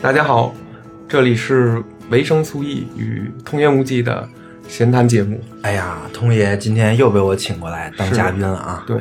[0.00, 0.54] 大家好，
[1.08, 4.26] 这里是维生素 E 与通言无忌的
[4.68, 5.40] 闲谈节目。
[5.62, 8.84] 哎呀，通爷今天又被我请过来当嘉宾了啊！
[8.86, 8.96] 对，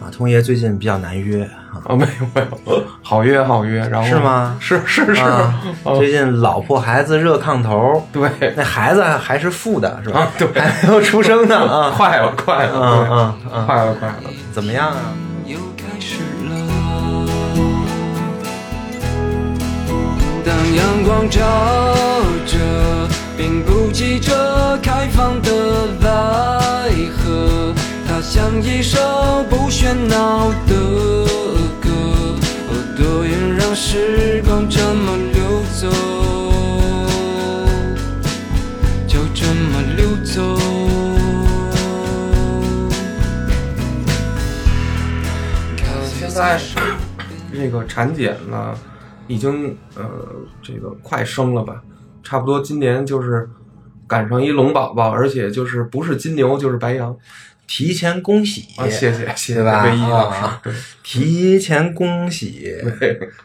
[0.00, 4.56] 啊，通爷最近比较难约啊，啊，没有没有，好约好约，然后是吗？
[4.60, 8.28] 是是是，啊哦最近老婆孩子热炕头，对。
[8.56, 10.20] 那孩子还是负的是吧？
[10.20, 10.48] 啊对。
[10.60, 11.92] 还没有出生呢啊！
[11.96, 13.66] 快了快了，嗯嗯。
[13.66, 14.14] 快了快了，
[14.52, 15.14] 怎么样啊？
[20.76, 21.40] 阳光照
[22.46, 22.58] 着，
[23.36, 27.74] 并不急着开放的来河，
[28.06, 28.98] 它像一首
[29.48, 30.74] 不喧闹的
[31.80, 31.88] 歌，
[32.68, 35.88] 哦，多愿让时光这么流走，
[39.06, 40.58] 就这么流走。
[46.18, 46.60] 现在
[47.52, 48.74] 这个产检呢，
[49.28, 50.04] 已经呃
[50.60, 51.80] 这个快生了吧，
[52.24, 53.48] 差不多今年就是
[54.08, 57.16] 赶上一龙宝宝，而且就是不是金牛就是白羊
[57.66, 60.62] 提前恭喜，啊，谢谢谢谢对吧唯一老师啊，
[61.02, 62.74] 提前恭喜！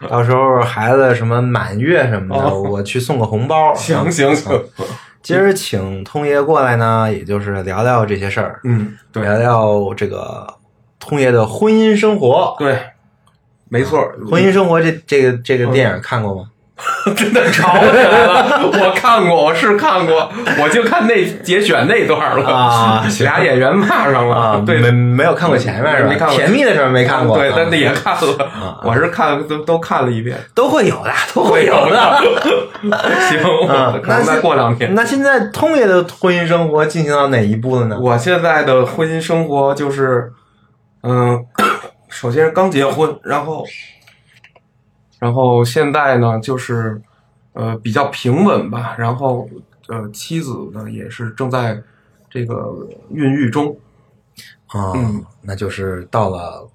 [0.10, 3.76] 到时候孩子什么满月什么的，哦我去送个红包。
[3.76, 4.64] 行行行，
[5.22, 10.48] 今儿请通爷过来呢，也就是聊聊这些事儿，嗯，对聊聊这个
[11.00, 12.56] 通爷的婚姻生活。
[12.58, 12.80] 对，
[13.74, 16.44] 没错，婚姻生活这这个这个电影看过吗？
[17.16, 18.62] 真的吵起来了。
[18.64, 20.30] 我看过，我是看过，
[20.62, 26.10] 我就看那节选那段了啊俩演员骂上了，对，没没有看过前面是吧？
[26.10, 32.22] 没看过甜蜜的时候没看过，对，啊但那也看了，我是看都都看了一遍，都会有的，都会有的。
[33.30, 34.94] 行，嗯我，可能再过两天。
[34.94, 37.98] 那现在通爷的婚姻生活进行到哪一步了呢？
[38.00, 40.32] 我现在的婚姻生活就是，
[41.04, 41.40] 嗯，
[42.14, 43.66] 首先是刚结婚，然后，
[45.20, 47.02] 然后现在呢就是，
[47.54, 48.96] 呃，比较平稳吧。
[48.98, 49.50] 然后，
[49.88, 51.82] 呃，妻子呢也是正在
[52.30, 53.76] 这个孕育中。
[54.68, 56.68] 啊、嗯那就是到了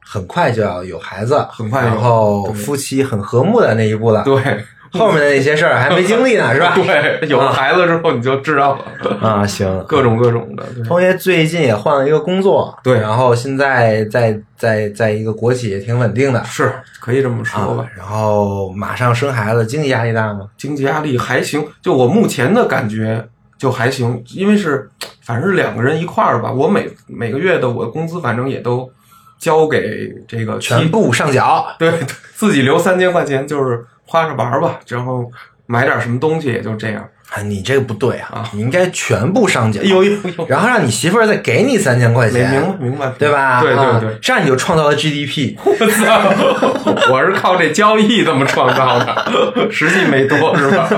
[0.00, 4.22] 很快就要有孩子，很快然后夫妻很和睦的那一步了。
[4.24, 6.74] 对，后面的那些事儿还没经历呢， 是吧？
[6.76, 10.62] 对，有了孩子之后你就知道了，啊，行，各种各种的。
[10.74, 20.46] 对通爷最近也换了一个工作，对然后现在在在在一个国企也挺稳定的，是可以这么说吧啊。，然后马上生孩子，经济压力大吗？
[20.56, 23.26] 经济压力还行，就我目前的感觉
[23.58, 24.88] 就还行，因为是
[25.22, 28.90] 反正是两个人一块儿吧，我每每个月的我的工资反正也都
[29.38, 32.00] 交给这个全部上缴， 对对
[32.34, 35.30] 自己留三千块钱，就是花着玩吧，然后
[35.66, 37.08] 买点什么东西也就这样。
[37.34, 43.60] 啊，你这个不对啊啊，你应该全部上缴，有有有，然后让你媳妇儿再给你三千块明钱，明白明白，对吧？
[43.62, 45.56] 对啊对对，这样你就创造了 GDP。
[45.64, 47.10] 我操！
[47.10, 50.88] 我是靠这交易这么创造的，实际没多是吧？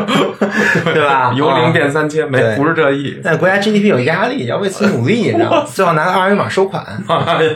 [0.93, 3.21] 对吧 由零变三千，没不是这意。
[3.23, 5.65] 但国家 GDP 有压力，要为此努力，你知道吗？
[5.73, 6.85] 最好拿个二维码收款。
[7.09, 7.53] 哎呀，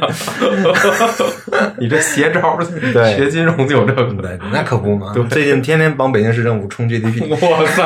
[1.79, 4.05] 你这邪招儿，对学金融就有这个。
[4.23, 5.25] 对，那可不嘛对。
[5.25, 7.29] 最近天天帮北京市政府冲 GDP。
[7.31, 7.83] 哇塞，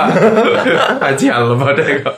[1.00, 2.14] 太贱了吧这个！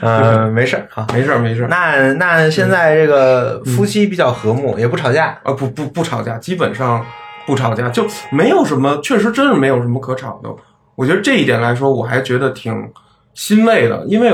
[0.00, 1.06] 嗯 没事儿好。
[1.12, 5.38] 没事儿没事儿，那那现在这个夫妻比较和睦，也不吵架。
[5.42, 7.04] 啊不不不吵架，基本上
[7.46, 10.48] 不吵架，就没有什么，确实真是没有什么可吵的。
[10.94, 12.90] 我觉得这一点来说，我还觉得挺
[13.34, 14.32] 欣慰的，因为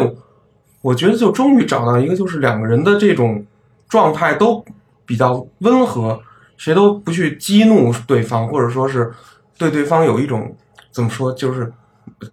[0.82, 3.44] 我觉得就终于找到一个，就是两个人的这种
[3.88, 4.64] 状态都
[5.06, 6.20] 比较温和，
[6.56, 9.12] 谁都不去激怒对方，或者说是
[9.56, 10.54] 对对方有一种
[10.91, 11.72] 怎么说，就是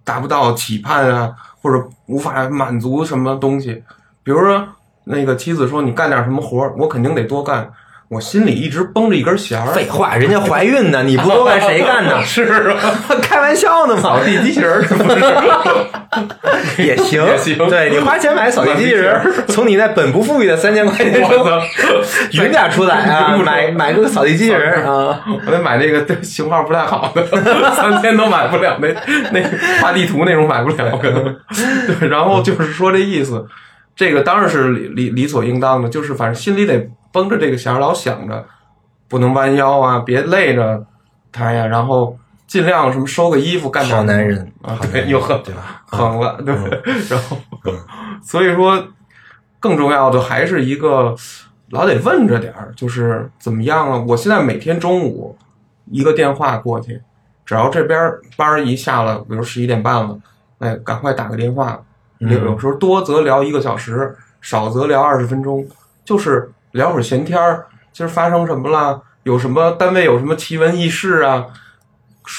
[0.04, 3.84] 达不到期盼啊，或者无法满足什么东西。
[4.24, 4.68] 比如说，
[5.04, 7.72] 那个妻子说你干点什么活，我肯定得多干，
[8.08, 9.74] 我心里一直绷着一根弦儿。
[9.74, 12.22] 废话，人家怀孕呢，你不多干谁干呢？
[12.24, 12.78] 是啊，
[13.22, 15.20] 开玩笑呢嘛扫，地机器人儿是不是？
[16.84, 21.46] 也行，也行对你花钱买扫地机器人，从你那本不富裕的三千块钱中！
[22.34, 25.20] 匀点出来啊，买买个扫地机器人啊。
[25.46, 27.26] 我得买那个型号不太好的，
[27.74, 28.88] 三千都买不了，那
[29.32, 29.42] 那
[29.82, 31.36] 画地图那种买不了，可能。
[32.00, 33.46] 对，然后就是说这意思，
[33.96, 38.46] 这个当然是理理理所应当的，就是反正心里得绷着这个弦儿，老想着
[39.08, 40.86] 不能弯腰啊，别累着
[41.32, 44.78] 他呀，然后尽量什么收个衣服干点好男人啊
[45.08, 46.54] 又狠对吧 狠了，对，
[47.10, 47.38] 然后
[48.22, 48.86] 所以说
[49.62, 51.16] 更重要的还是一个
[51.70, 54.04] 老得问着点儿，就是怎么样啊？
[54.08, 55.38] 我现在每天中午
[55.86, 57.02] 一个电话过去，
[57.46, 57.98] 只要这边
[58.36, 60.20] 班儿一下了，比如十一点半了，
[60.60, 61.82] 哎，赶快打个电话。
[62.20, 65.68] 有有时候多则聊一个小时，少则聊二十分钟，
[66.06, 67.68] 就是聊会儿闲天儿。
[67.94, 69.02] 今儿发生什么了？
[69.24, 71.46] 有什么单位有什么奇闻异事啊？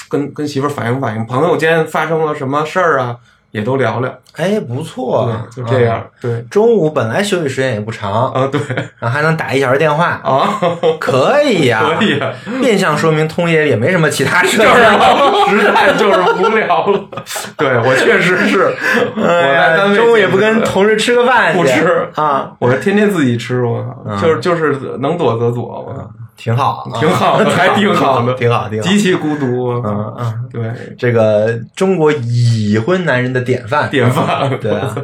[0.07, 3.17] 跟跟媳妇儿反映反映，朋友间发生了什么事儿啊，
[3.51, 4.13] 也都聊聊。
[4.35, 6.05] 哎，不错，对，就这样。
[6.49, 8.61] 中午本来休息时间也不长，啊，对。
[8.99, 10.59] 然后还能打一小时电话，啊，
[10.99, 14.57] 可以呀、 可以啊，变相说明通爷也没什么其他事。
[14.57, 16.99] 实在就是无聊了。
[17.57, 18.75] 对我确实是，
[19.15, 22.07] 我在单位中午也不跟同事吃个饭，不吃。
[22.15, 28.87] 啊，我天天自己吃，我靠，嗯就是就是能躲则躲，我靠，挺好，啊挺好的，还挺好的， 挺好，挺好。
[28.87, 34.95] 极其孤独，嗯嗯，对，这个中国已婚男人的典范，典范，对啊，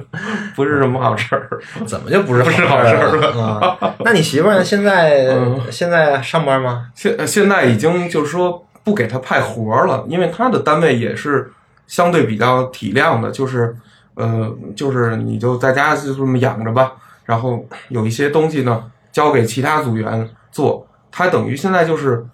[0.55, 1.49] 不是什么好事儿。
[1.87, 3.95] 怎么就不是不是好好事儿了啊？
[4.05, 4.63] 那你媳妇儿呢？
[4.63, 6.87] 现在嗯现在上班吗？
[6.93, 11.51] 现现在已经就是说不给他派活儿了，因为他的单位也是
[11.87, 13.75] 相对比较体谅的，就是
[14.13, 16.91] 呃，就是你就在家就这么养着吧，
[17.25, 22.25] 然后有一些东西呢交给其他组员做，他等于现在就是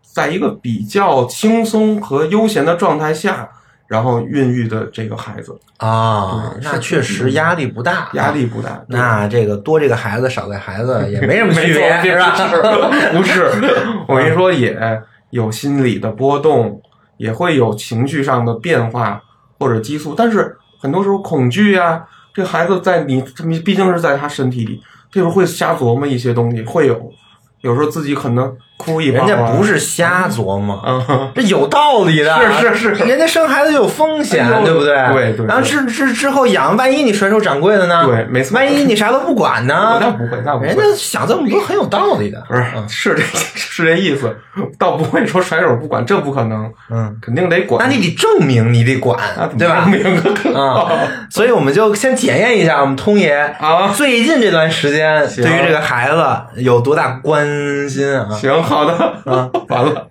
[0.00, 3.46] 在一个比较轻松和悠闲的状态下，
[3.86, 8.82] 然后孕育的这个孩子，啊，对那确实压力不大，压力不大。
[8.88, 12.34] 那这个多这个孩子少这孩子也没什么 区别，是吧？
[13.12, 13.50] 不是，
[14.08, 14.74] 我跟你说，也
[15.28, 16.80] 有心理的波动，
[17.18, 19.20] 也会有情绪上的变化
[19.58, 22.02] 或者激素，但是很多时候恐惧呀、
[22.32, 27.12] 这孩子在你，你毕竟是在他身体里，这时候会瞎琢磨一些东西，会有，
[27.62, 34.96] 有时候自己可能哭一人家不是瞎琢磨，嗯，这有道理的，是是是人家生孩子有风险，哎对不对？
[35.12, 38.04] 对对然后之之之后养，万一你甩手掌柜的呢？
[38.06, 39.98] 对没错万一你啥都不管呢？
[40.00, 40.76] 那不会，那不会人。
[40.76, 42.42] 家想这么多很有道理的。
[42.48, 43.22] 不是，是这
[43.54, 44.34] 是这意思，
[44.78, 47.86] 倒不会说甩手不管，这不可能，嗯，肯定得管。
[47.86, 49.84] 那你得证明你得管，啊对吧？
[49.86, 50.90] 明白啊，
[51.30, 56.24] 所以我们就先检验一下我们通爷啊最近这段时间对于这个孩子
[56.62, 57.46] 有多大关
[57.88, 58.28] 心啊？
[58.30, 58.94] 行，好的，
[59.26, 60.08] 啊，完了，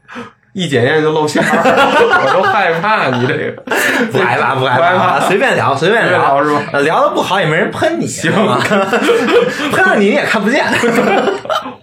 [0.54, 3.64] 一检验就露馅儿， 我都害怕你这个，
[4.12, 6.44] 不害怕，不害怕，随便聊，随便聊。
[6.44, 6.62] 是吧？
[6.74, 8.32] 呃聊的不好也没人喷你，行。
[8.32, 8.60] 吗
[9.72, 10.64] 喷了你你也看不见。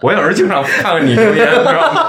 [0.01, 2.07] 我有时候经常看看你留言，知道吗？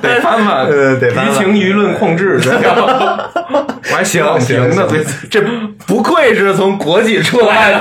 [0.00, 5.40] 得翻翻， 呃得翻翻舆情舆论控制，这叫我还写网评呢，对，这
[5.86, 7.80] 不愧是从国际出来的，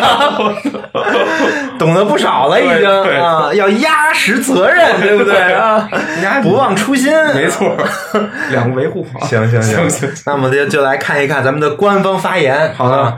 [1.78, 2.89] 懂得不少了，已经
[3.22, 5.38] 啊，要压实责任，对不对？
[5.54, 5.88] 啊？
[6.24, 7.75] 压不忘初心，没错，
[8.50, 9.38] 两个维护好，行。
[9.51, 12.74] 行行行，那我们就就来看一看咱们的官方发言。
[12.75, 12.98] 好的。
[12.98, 13.18] 啊，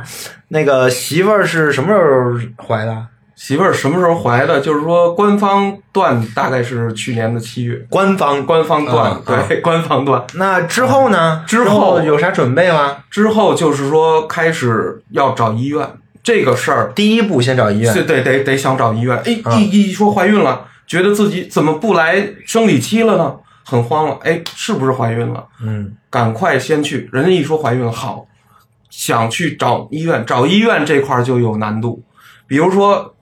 [0.50, 2.94] 那个媳妇儿是什么时候怀的？
[3.40, 4.60] 媳妇儿什么时候怀的？
[4.60, 8.46] 就是说官方断大概是去年的七月，官方。
[8.46, 10.22] 官方断啊，对，官方断。
[10.34, 11.42] 那之后呢？
[11.48, 12.98] 之后有啥准备吗？
[13.10, 15.88] 之后就是说开始要找医院
[16.22, 19.18] 这个事儿，第一步先找医院对对得得想找医院。
[19.24, 23.38] 哎，啊一一说怀孕了，觉得自己怎么不来生理期了呢？
[23.64, 24.18] 很慌了。
[24.22, 25.46] 哎，是不是怀孕了？
[25.64, 27.10] 嗯赶快先去。
[27.14, 28.26] 人家一说怀孕了，好，
[28.90, 32.04] 想去找医院，找医院这块儿就有难度。
[32.46, 33.16] 比如说，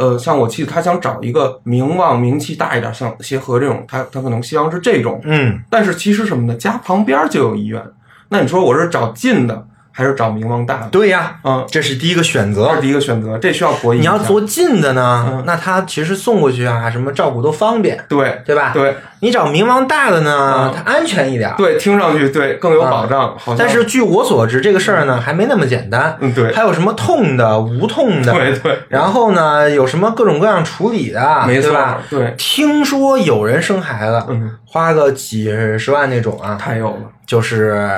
[0.00, 5.20] 呃，像我妻子，她想找一个名望、名气大一点，像协和这种，她她可能希望是这种。
[5.24, 6.54] 嗯，但是其实什么呢？
[6.54, 7.82] 家旁边就有医院。
[8.30, 10.88] 那你说我是找近的，还是找名望大的？
[10.88, 12.80] 对呀，嗯，这是第一个选择这是。
[12.80, 13.98] 第一个选择，这需要博弈。
[13.98, 18.72] 你要做近的呢嗯，那他其实送过去啊，什么照顾都方便，对对吧？
[18.72, 21.54] 对你找名望大的呢嗯，它安全一点。
[21.56, 26.16] 对，听上去对更有保障，好像但是据我所知，这个事儿呢还没那么简单。
[26.20, 32.02] 嗯对还有什么痛的、无痛的，对对，然后呢有什么各种各样处理的，没错对吧？
[32.10, 37.02] 对，听说有人生孩子，嗯，花个几十万那种啊，太有了。
[37.26, 37.88] 就是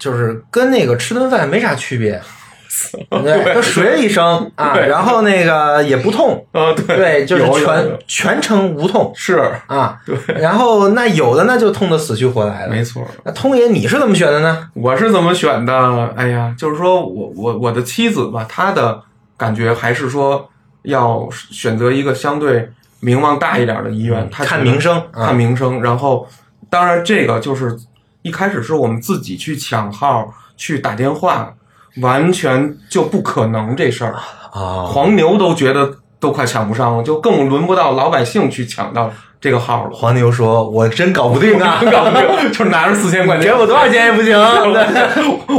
[0.00, 2.20] 就是跟那个吃顿饭没啥区别。
[3.22, 9.98] 对，就水里生啊，然后那个也不痛，啊，对对，就是全全程无痛是，啊。
[10.04, 12.70] 对，然后那有的那就痛得死去活来的。
[12.70, 13.06] 没错。
[13.24, 14.68] 那通爷你是怎么选的呢？
[14.74, 16.12] 我是怎么选的？
[16.16, 19.02] 哎呀，就是说我我我的妻子吧，她的
[19.36, 20.48] 感觉还是说
[20.82, 22.70] 要选择一个相对
[23.00, 25.82] 名望大一点的医院，她看名声啊看名声。
[25.82, 26.26] 然后，
[26.68, 27.76] 当然这个就是
[28.22, 31.54] 一开始是我们自己去抢号去打电话，
[32.00, 34.14] 完全就不可能这事儿。
[34.52, 39.90] 啊，黄牛都觉得都快抢不上了，就更轮不到老百姓去抢到这个号了。
[39.92, 43.46] 黄牛说：“我真搞不定啊，搞不定，就是拿着四千块钱。
[43.46, 44.36] 给我多少钱也不行。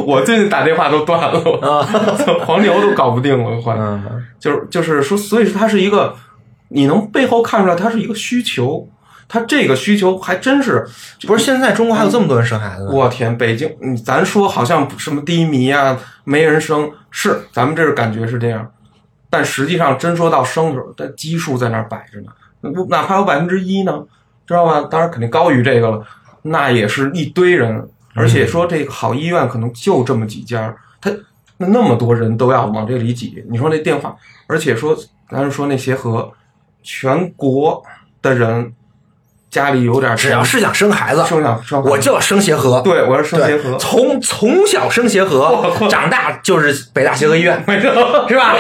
[0.05, 1.83] 我最近打电话都断了，
[2.45, 4.03] 黄牛都搞不定了，快、嗯，
[4.39, 6.13] 就是就是说，所以说它是一个，
[6.69, 8.87] 你能背后看出来，它是一个需求，
[9.33, 10.85] 它这个需求还真是，
[11.25, 12.91] 不是现在中国还有这么多人生孩子呢？
[12.91, 18.69] 我天，北京，嗯咱说好像什么低迷啊，没人生，是咱们这是感觉是这样，
[19.29, 24.03] 但实际上真说到生的时候，但基数在那儿摆着呢，哪怕有百分之一呢，
[24.45, 24.85] 知道吧？
[24.91, 26.05] 当然肯定高于这个了，
[26.41, 31.09] 那也是一堆人而且说这个好医院可能就这么几家，他
[31.55, 34.13] 那那么多人都要往这里挤，你说那电话，
[34.47, 34.93] 而且说
[35.29, 36.29] 咱是说那协和，
[36.83, 37.81] 全国
[38.21, 38.73] 的人
[39.51, 42.79] 家里有点只要是想生孩子，生想生，我就要生协和。
[42.81, 47.61] 对我要生协，和，从从小生协和，长大就是北大协和医院，
[48.29, 48.55] 是吧？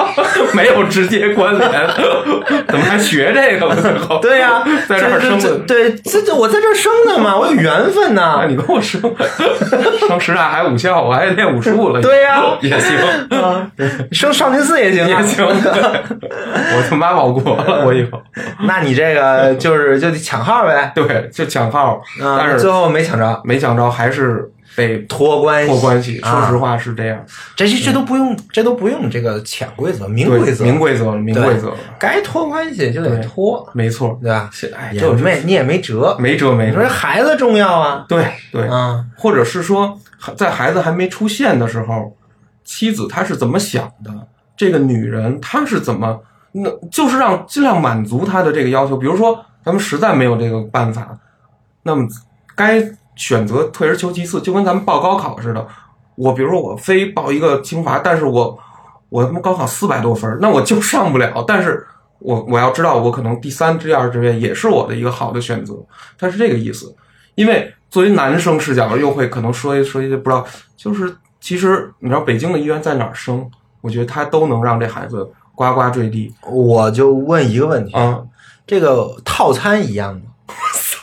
[0.54, 1.70] 没有直接关联，
[2.66, 4.18] 怎么还学这个了？
[4.22, 5.58] 对呀、在这儿生的。
[5.66, 8.38] 对，这这我在这儿生的嘛，我有缘分呐。
[8.40, 8.46] 那。
[8.46, 8.98] 你跟我生。
[10.08, 12.42] 生师大还武校，我还练武术了，对呀。
[12.62, 12.96] 也行。
[13.38, 13.70] 啊，
[14.10, 18.20] 生少林寺也行啊，也行，我他妈保国了，我以后。
[18.62, 26.20] 那你这个就是就得抢号呗，对就抢号，啊，但是最后没抢着，没抢着还是被托关系，托关系。
[26.20, 27.20] 啊说实话是这样，
[27.56, 34.16] 这些这都不用，这都不用这个潜规则，明规则，明规则，明规则，该托关系就得托，没错。
[34.22, 34.48] 对吧？
[34.52, 36.86] 现哎，也这没你也没辙，没辙没你说。
[36.86, 39.98] 孩子重要啊，对对，啊，或者是说，
[40.36, 42.16] 在孩子还没出现的时候，
[42.62, 44.12] 妻子她是怎么想的？
[44.56, 46.20] 这个女人她是怎么？
[46.52, 48.96] 那就是让尽量满足她的这个要求。
[48.96, 51.18] 比如说，咱们实在没有这个办法，
[51.82, 52.06] 那么
[52.54, 52.82] 该
[53.14, 55.66] 选择退而求其次，就跟咱们报高考似的。
[56.16, 58.58] 我比如说，我非报一个清华，但是我
[59.08, 61.44] 我他妈高考四百多分儿，那我就上不了。
[61.46, 61.86] 但是
[62.18, 65.74] 我我要知道，我可能第三、第二志愿也是我的一个好的选择，
[66.18, 66.94] 它是这个意思。
[67.34, 70.44] 因为作为男生视角，又会可能说一说一些不知道，
[70.76, 73.48] 就是其实你知道北京的医院在哪儿生，
[73.80, 78.20] 我觉得他都能让这孩子呱呱坠地我就问一个问题，啊。
[78.70, 80.20] 这个套餐一样吗？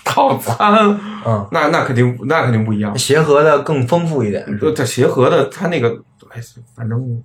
[0.05, 2.97] 套餐，嗯，那那肯定那肯定不一样。
[2.97, 5.89] 协和的更丰富一点，就它协和的，它那个，
[6.29, 6.39] 哎，
[6.74, 7.21] 反正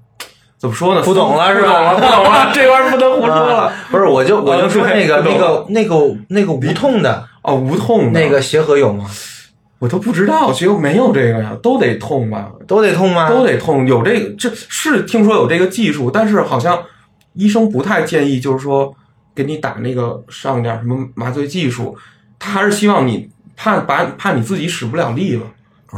[0.59, 1.03] 怎么说呢？
[1.03, 3.73] 不懂了是吧不懂了，不懂了， 这玩意儿不能胡说了啊。
[3.89, 5.95] 不是，我就我就说那个那个那个
[6.31, 9.07] 那个无痛的哦，无痛那个协和有吗？
[9.79, 12.51] 我都不知道，协和没有这个呀，都得痛吧？
[12.67, 13.29] 都得痛吗？
[13.29, 16.83] 都得痛，有这个，这是听说有这个技术，但是好像
[17.35, 18.93] 医生不太建议，就是说
[19.35, 21.97] 给你打那个上点什么麻醉技术，
[22.39, 25.47] 他还是希望你怕把怕你自己使不了力了，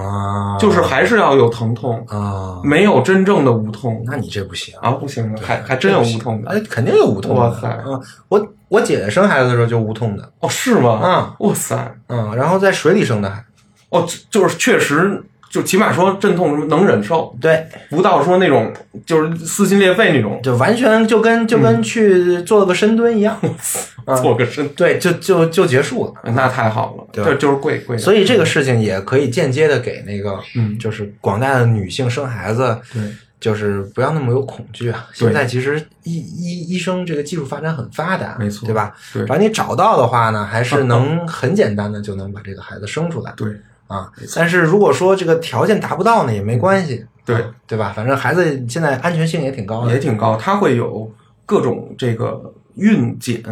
[0.01, 4.03] 啊，就是还是要有疼痛，啊，没有真正的无痛。
[4.07, 4.75] 那你这不行。
[4.81, 6.51] 啊，不行了，还还真有无痛的。
[6.51, 7.41] 哎，肯定有无痛的。
[7.41, 7.83] 哇塞。
[7.87, 10.91] 嗯，我我姐姐生孩子的时候就无痛的，哦，是吗？
[10.93, 13.45] 啊，哇塞，嗯，然后在水里生的还，
[13.91, 15.23] 哦，就就是确实，
[15.55, 18.73] 就起码说阵痛什么能忍受，对，不到说那种
[19.07, 23.39] 就是撕心裂肺那种，就完全就跟就跟去做个深蹲一样，
[24.05, 26.33] 啊做个身，对，就就就结束了。
[26.33, 33.03] 那太好了，对就是贵贵，所以这个事情也可以间接的给那个，嗯就是广大的女性生孩子，对。
[33.41, 35.07] 就是不要那么有恐惧啊。
[35.13, 38.95] 现在其实医医医生这个技术发展很发达，没错对吧？
[39.13, 43.31] 对只要你找到的话呢，还是能很简单的就能把这个孩子生出来。
[43.37, 43.49] 对
[43.87, 47.93] 啊，但是如果说这个条件达不到呢，也没关系，对啊对吧？
[47.95, 51.13] 反正孩子现在安全性也挺高的，也挺高，它会有
[51.45, 53.43] 各种这个孕检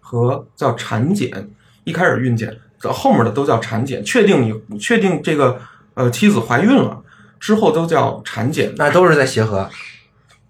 [0.00, 1.30] 和叫产检。
[1.84, 4.02] 一开始孕检，到后面的都叫产检。
[4.04, 5.60] 确定你确定这个
[5.94, 7.02] 呃妻子怀孕了
[7.40, 8.72] 之后，都叫产检。
[8.76, 9.68] 那都是在协和。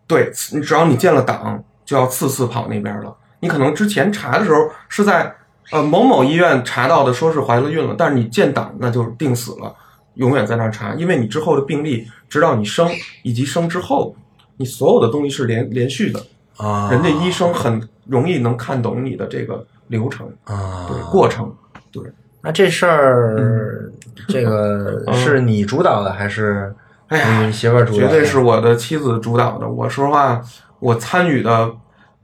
[0.06, 3.16] 对，你只要你建了档，就要次次跑那边了。
[3.40, 5.34] 你可能之前查的时候是在
[5.70, 9.74] 呃某某医院查到的，说是怀了孕了，但是你建档那就定死了，
[10.14, 12.90] 永远在那儿查，因为你之后的病例，直到你生
[13.22, 14.14] 以及生之后，
[14.56, 16.20] 你所有的东西是连连续的。
[16.58, 21.50] 啊人家医生很容易能看懂你的这个流程，啊，对过程，
[21.90, 22.02] 对。
[22.42, 23.90] 那这事儿，
[24.28, 26.74] 这个嗯是你主导的还是
[27.06, 28.08] 哎呀你媳妇儿主导的？
[28.08, 29.68] 绝对是我的妻子主导的。
[29.68, 30.42] 我说实话，
[30.80, 31.70] 我参与的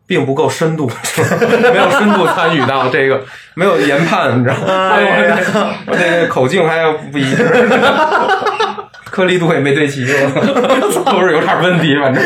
[0.08, 0.90] 并不够深度，
[1.72, 3.22] 没有深度参与到这个，
[3.54, 4.96] 没有研判，你知道吗？
[5.86, 7.44] 我这个口径还要不一致，
[9.04, 10.06] 颗粒度也没对齐，
[11.04, 12.24] 都是有点问题，反正。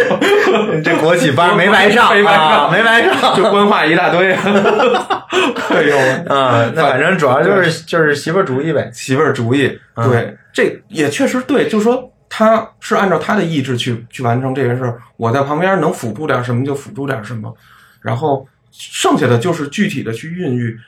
[0.84, 2.48] 这国企班没白上，没白上。
[2.48, 3.34] 啊没白上。
[3.36, 4.32] 就官话一大堆。
[4.32, 5.98] 哎呦，
[6.34, 8.88] 啊，那反正主要就是就是媳妇儿主意呗。
[8.92, 10.08] 媳妇儿主意，嗯。
[10.08, 17.54] 对，这也确实对，就是说他是按照他的意志去去完成这件事儿，我在旁边能辅助点什么就辅助点什么，
[18.02, 20.78] 然后剩下的就是具体的去孕育，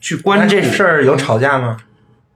[0.00, 0.46] 去关那。
[0.46, 1.76] 这事儿有吵架吗？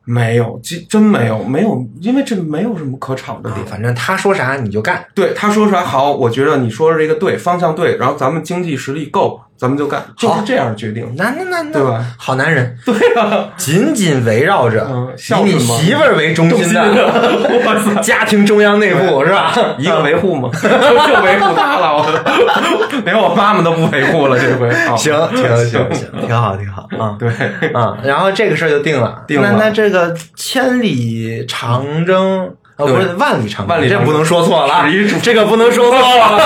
[0.05, 0.61] 没有？
[0.63, 3.51] 真真没有，没有，因为这没有什么可吵的。
[3.67, 5.05] 反正他说啥你就干。
[5.15, 12.05] 对他说出来好，我觉得你说的这个对，方向对，然后咱们经济实力够，咱们就干，就是这样决定，那那那那对吧？
[12.19, 15.13] 好男人，对啊，紧紧围绕着嗯
[15.47, 19.53] 以你媳妇儿为中心的， 家庭中央内部是吧？
[19.79, 27.17] 一个维护嘛，就就维护他了，我连我妈妈都不维护了，这回 啊行行行行，挺好挺好啊。
[27.19, 27.29] 对，
[27.73, 29.23] 啊，然后这个事儿就定了。
[29.27, 32.55] 定了那那这个千里长征。
[32.77, 36.37] 哦，不是万里长征，万里长征这不能说错了啊始于，这个不能说错了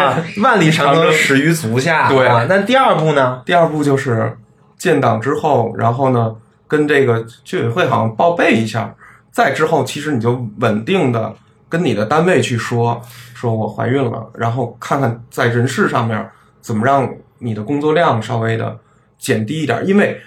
[0.00, 0.22] 啊！
[0.42, 2.46] 万里长征始于足下，对啊。
[2.48, 3.42] 那第二步呢？
[3.44, 4.36] 第二步就是
[4.78, 6.34] 建党之后，然后呢，
[6.66, 8.94] 跟这个居委会好像报备一下，
[9.30, 11.34] 再之后，其实你就稳定的
[11.68, 13.02] 跟你的单位去说，
[13.34, 16.30] 说我怀孕了，然后看看在人事上面
[16.62, 17.08] 怎么让
[17.40, 18.78] 你的工作量稍微的
[19.18, 20.18] 减低一点，因为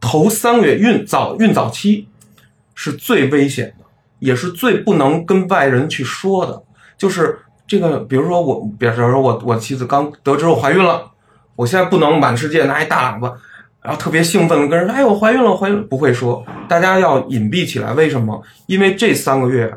[0.00, 2.08] 头三个月孕早孕早期
[2.74, 3.79] 是最危险的，
[4.20, 6.62] 也是最不能跟外人去说的，
[6.96, 7.40] 就是。
[7.70, 11.08] 这个，比如说我，比如说我，我妻子刚得知我怀孕了，
[11.54, 13.32] 我现在不能满世界拿一大喇叭，
[13.80, 17.92] 然后特别兴奋的跟人说：“哎，我怀孕了，我怀孕了！”不会说，大家要隐蔽起来。
[17.92, 18.42] 为什么？
[18.66, 19.72] 因为这三个月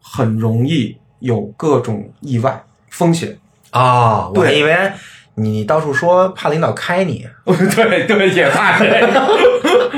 [0.00, 3.36] 很容易有各种意外风险。
[3.70, 4.92] 啊，我还对以为
[5.34, 7.26] 你到处说怕领导开你。
[7.44, 8.78] 对对，也怕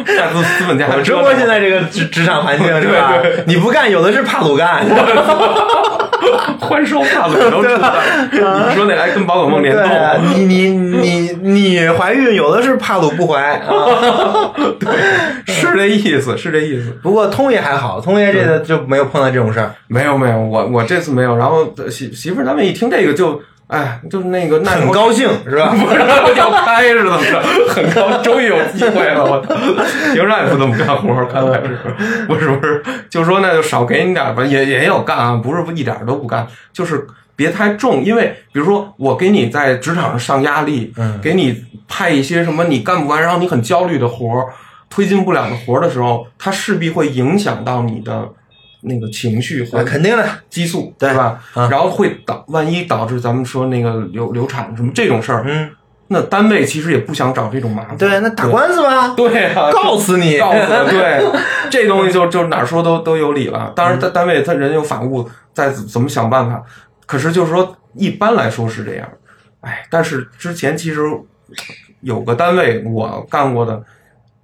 [0.05, 3.45] 这个，怕资资本家还中国现在这个职职场环境是吧对对？
[3.47, 4.85] 你不干，有的是怕鲁干。
[6.61, 7.93] 欢收怕冷都知道。
[8.31, 9.85] 你说那还跟宝可梦联动？
[10.39, 14.53] 你你你你怀孕，有的是怕鲁不怀啊。
[15.47, 16.91] 是这意思，是这意思。
[17.03, 21.37] 不过通爷还好，通爷这个就没有碰到这种事儿，没有没有，我我这次没有。
[21.37, 23.41] 然后媳媳妇儿他们一听这个就，
[23.71, 25.71] 哎，就是那个那很高兴是吧？
[25.79, 27.41] 不是要拍是怎么着？
[27.73, 29.25] 很高，终于有机会了。
[29.25, 29.55] 我操，
[30.13, 31.79] 平常也不怎么干活，看来是
[32.27, 32.83] 不是不是？
[33.09, 38.03] 就说那就少给你点儿吧，也也有干啊，不是一点儿都不干，就是别太重。
[38.03, 44.47] 因为比如说我给你在职场上上压力，嗯给你派一些什么你干不完，然后你很焦虑的活儿，
[44.89, 48.29] 推进不了的活儿的时候，它势必会影响到你的
[48.83, 51.41] 那个情绪和啊肯定的，激素，对吧？
[51.55, 55.71] 啊然后会导万一导致咱们说那个流流产什么这种事儿，嗯，
[56.09, 57.97] 那单位其实也不想找这种麻烦。
[57.97, 61.23] 对，那打官司吧，对啊， 告死你，告诉我 对，
[61.71, 63.73] 这东西就就哪儿说都都有理了。
[63.77, 66.63] 当然，嗯在单位他人有法务，再怎怎么想办法。
[67.07, 69.09] 可是就是说，一般来说是这样。
[69.61, 71.01] 哎，但是之前其实
[72.01, 73.83] 有个单位我干过的，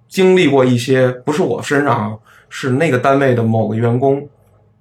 [0.09, 2.17] 经历过一些，不是我身上啊，
[2.49, 4.29] 是那个单位的某个员工，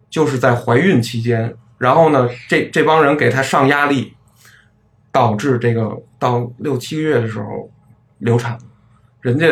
[0.09, 4.13] 就是在怀孕期间，然后呢，这这帮人给他上压力，
[5.11, 7.69] 导致这个到六七个月的时候
[8.19, 8.57] 流产。
[9.21, 9.47] 人家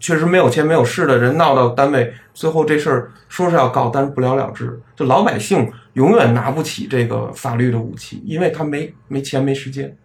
[0.00, 4.78] 确实没有钱没有势的人闹到单位，最后这事儿说是要告，但是不了了之。
[4.96, 9.96] 就老百姓永远拿不起这个法律的武器，因为他没没钱没时间，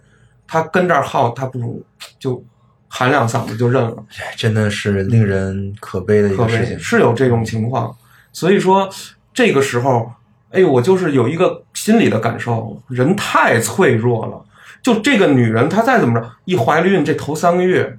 [0.47, 1.83] 他跟这儿耗，他不如
[2.19, 2.43] 就
[2.89, 3.95] 喊两嗓子就认了。
[4.35, 6.77] 真的是令人可悲的一个事情。
[6.77, 7.95] 是有这种情况，
[8.33, 8.89] 所以说
[9.33, 10.11] 这个时候，
[10.51, 14.43] 哎，我就是有一个心理的感受，人太脆弱了。
[14.81, 17.97] 就这个女人，她再怎么着，一怀了孕这头三个月，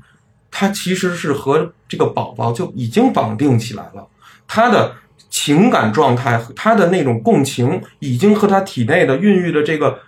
[0.51, 4.07] 她其实是和这个宝宝就已经绑定起来了，
[4.49, 4.95] 她的
[5.29, 9.99] 情感状态，她的那种共情，已经和她体内的孕育的这个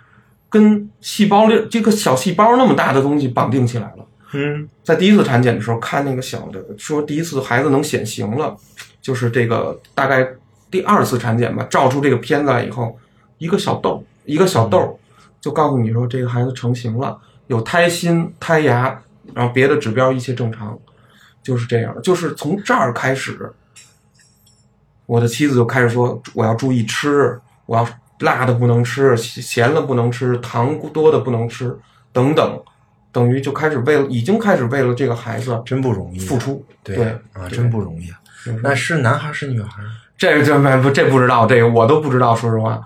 [0.49, 4.05] 跟细胞里这个小细胞那么大的东西绑定起来了。
[4.33, 8.57] 嗯，在第一次产检的时候看那个小的，说第一次孩子能显形了，
[8.99, 10.27] 就是这个大概
[10.71, 12.97] 第二次产检吧，照出这个片子来以后，
[13.37, 14.99] 一个小豆，一个小豆，
[15.39, 17.15] 就告诉你说这个孩子成型了，
[17.45, 18.99] 有胎心、胎芽，
[19.35, 20.77] 然后别的指标一切正常，
[21.43, 23.53] 就是这样，就是从这儿开始，
[25.05, 27.87] 我的妻子就开始说我要注意吃，我要
[28.21, 31.77] 辣的不能吃，咸的不能吃，糖多的不能吃，
[32.11, 32.59] 等等。
[33.13, 36.65] 等于就开始为了，已经开始为了这个孩子真不容易啊，付出。
[36.83, 37.05] 对对。
[37.31, 38.11] 啊，真不容易
[38.61, 39.81] 那是男孩是女孩？
[40.17, 42.81] 这个这没不这不知道，这个我都不知道，说实话，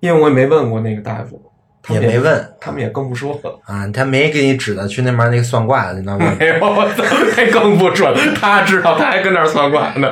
[0.00, 1.51] 因为我也没问过那个大夫，
[1.88, 3.38] 也没问他们也更不说。
[3.64, 7.04] 啊，他没给你指的去那边那个算卦的那问， 没有，我操，
[7.36, 8.14] 那更不准。
[8.40, 10.10] 他知道，他还跟那儿算卦呢。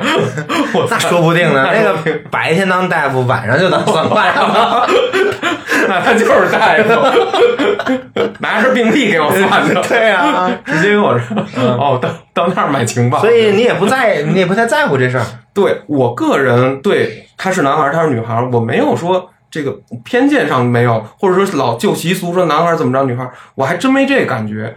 [0.73, 1.67] 我 那说不定呢。
[1.73, 4.87] 那个白天当大夫，晚上就当算卦了。
[5.87, 9.81] 那他就是大夫，拿着病历给我算的。
[9.83, 13.19] 对啊，直接跟我说，哦，到到那儿买情报。
[13.19, 15.25] 所以你也不在，你也不太在乎这事儿。
[15.53, 24.75] 对我个人对他是男孩儿，他是女孩儿，我没有说这个偏见上没有，或者说老旧习俗说男孩儿怎么着女孩儿，我还真没这感觉。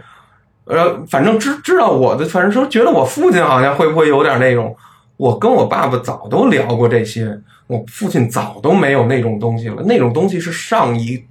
[0.65, 4.75] 呃，反正知知道我的，反正说觉得我父亲好像会不会有点那种，
[5.15, 11.23] 我跟我爸爸早都聊过这些，我父亲早都没有那种东西了，那种东西是上一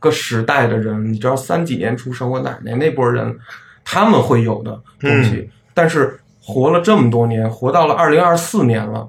[0.00, 3.38] 个时代的人，你知道三几年出生，我奶奶那波人，
[3.84, 9.08] 他们会有的东西，但是活了这么多年，活到了二零二四年了，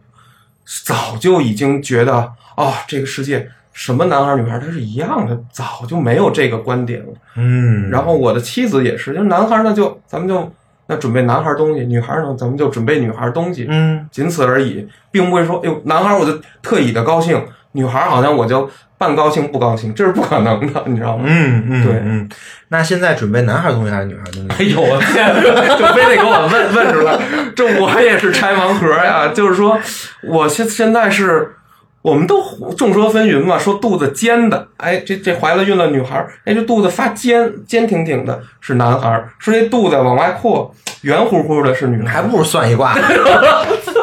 [0.86, 7.14] 早就已经觉得哦，这个世界什么男孩女孩他是一样的，早就没有这个观点了。
[7.36, 10.52] 嗯，然后我的妻子也是，就男孩呢就咱们就
[10.88, 21.24] 那准备男孩东西，女孩呢咱们就准备女孩东西，嗯仅此而已，并不会说，哎呦，男孩我就特意的高兴，女孩好像我就半高兴不高兴，这是不可能的，你知道吗？
[21.28, 22.30] 嗯嗯，对嗯。
[22.68, 24.50] 那现在准备男孩东西还是女孩东西？
[24.50, 25.34] 哎呦我天，
[25.80, 27.18] 就非得给我问问出来，
[27.56, 29.30] 这我也是拆盲盒呀。
[29.34, 29.80] 就是说，
[30.24, 31.56] 我现现在是，
[32.02, 32.42] 我们都
[32.78, 42.14] 众说纷纭嘛，说肚子尖的，哎，这这怀了孕了女孩儿，哎，这肚子发尖尖挺挺的是男孩，说这肚子往外扩圆乎乎的是女孩。
[42.14, 42.96] 还不如算一卦。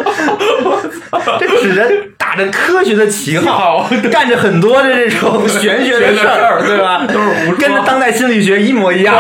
[1.40, 7.06] 这纸人打着科学的旗号， 干着很多的这种 玄学的事儿，对吧？
[7.06, 9.16] 都是胡说跟着当代心理学一模一样。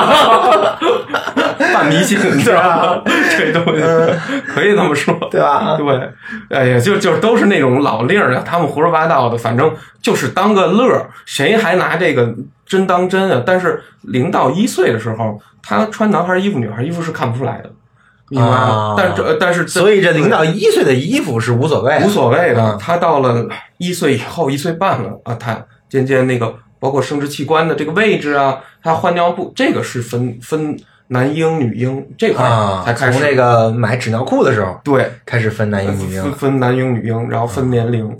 [1.72, 3.02] 半迷信，你知道吗？
[3.36, 3.82] 这东西
[4.46, 9.72] 可以这么说，对吧对，哎呀，就就都是那种老令儿啊，他们胡说八道的，反正
[10.02, 12.34] 就是当个乐儿，谁还拿这个
[12.66, 13.42] 真当真啊？
[13.44, 17.70] 但是零到一岁的时候，他穿男孩衣服、女孩衣服是看不出来的，
[18.30, 18.56] 明白吗？
[18.56, 22.78] 啊但这但是所以这零到一岁的衣服是无所谓的，无所谓的嗯。
[22.78, 23.46] 他到了
[23.78, 32.44] 一岁以后，一岁半了啊，他渐渐那个包括生殖器官的这个位置啊，他换尿布，这个是分分男婴女婴这块
[32.84, 33.18] 才开始。
[33.18, 38.14] 从那个买纸尿裤的时候对，开始分男婴女分婴，分男婴女婴，然后分年龄，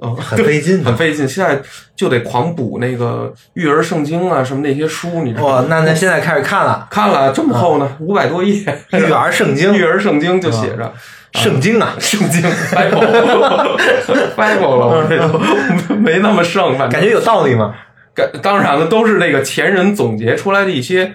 [0.00, 1.28] 哎呦哦，很费劲很费劲。
[1.28, 1.60] 现在
[1.94, 5.54] 就得狂补那个育儿圣经啊，什么那些书，你知道吗？
[5.56, 8.54] 哇，那那现在开始看了看了这么厚呢，五百多页，
[8.92, 10.92] 育儿圣经育儿圣经就写着。
[11.32, 15.38] 圣经啊，圣经 Bible，Bible 了，我这都
[15.94, 17.72] 没那么圣，反正感觉有道理吗？
[18.12, 21.14] 感当然了，都是那个前人总结出来的一些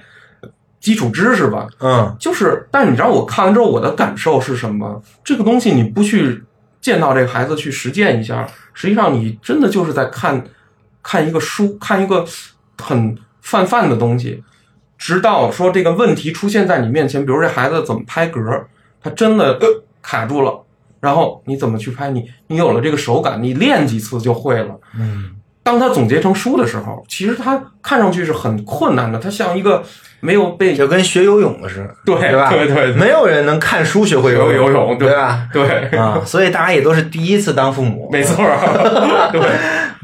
[0.79, 1.67] 基础知识吧。
[1.81, 5.03] 嗯就是，但是你知道我看完之后我的感受是什么？
[5.21, 6.41] 这个东西你不去
[6.85, 10.43] 见到这个孩子去实践一下，实际上你真的就是在看
[11.01, 12.23] 看一个书，看一个
[12.77, 14.43] 很泛泛的东西，
[14.95, 18.65] 直到说这个问题出现在你面前，比如这孩子怎么拍嗝，
[19.01, 20.63] 他真的、呃、卡住了，
[20.99, 22.11] 然后你怎么去拍？
[22.11, 24.79] 你你有了这个手感，你练几次就会了。
[24.95, 25.31] 嗯，
[25.63, 29.83] 当他总结成书的时候，其实他看上去是很困难的，他像一个
[30.25, 32.49] 没有被就跟学游泳的似的，对对吧？
[32.49, 32.93] 对对对。
[32.93, 35.43] 没有人能看书学会游游泳，对吧？
[35.53, 35.63] 对，
[35.97, 38.57] 啊，所以大家也都是第一次当父母，没错儿，
[39.31, 39.41] 对，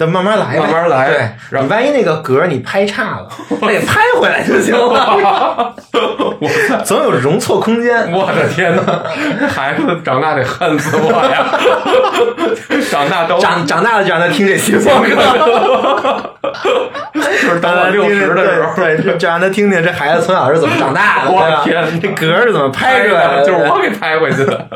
[0.01, 3.29] 得慢慢来，慢慢来对，你万一那个格你拍差了，
[3.61, 5.73] 那也拍回来就行了，
[6.41, 6.83] 我！
[6.83, 8.11] 总有容错空间。
[8.11, 11.45] 我的天哪，孩子长大得恨死我呀！
[12.89, 15.11] 长大都长长大了就让他听这期播客，
[17.13, 17.21] 就
[17.53, 23.45] 是等我六十的时候，对，就就让他听听这孩子从小是怎么长大的，我对吧天这格是怎么拍出来的？
[23.45, 24.67] 就是我给拍回去的，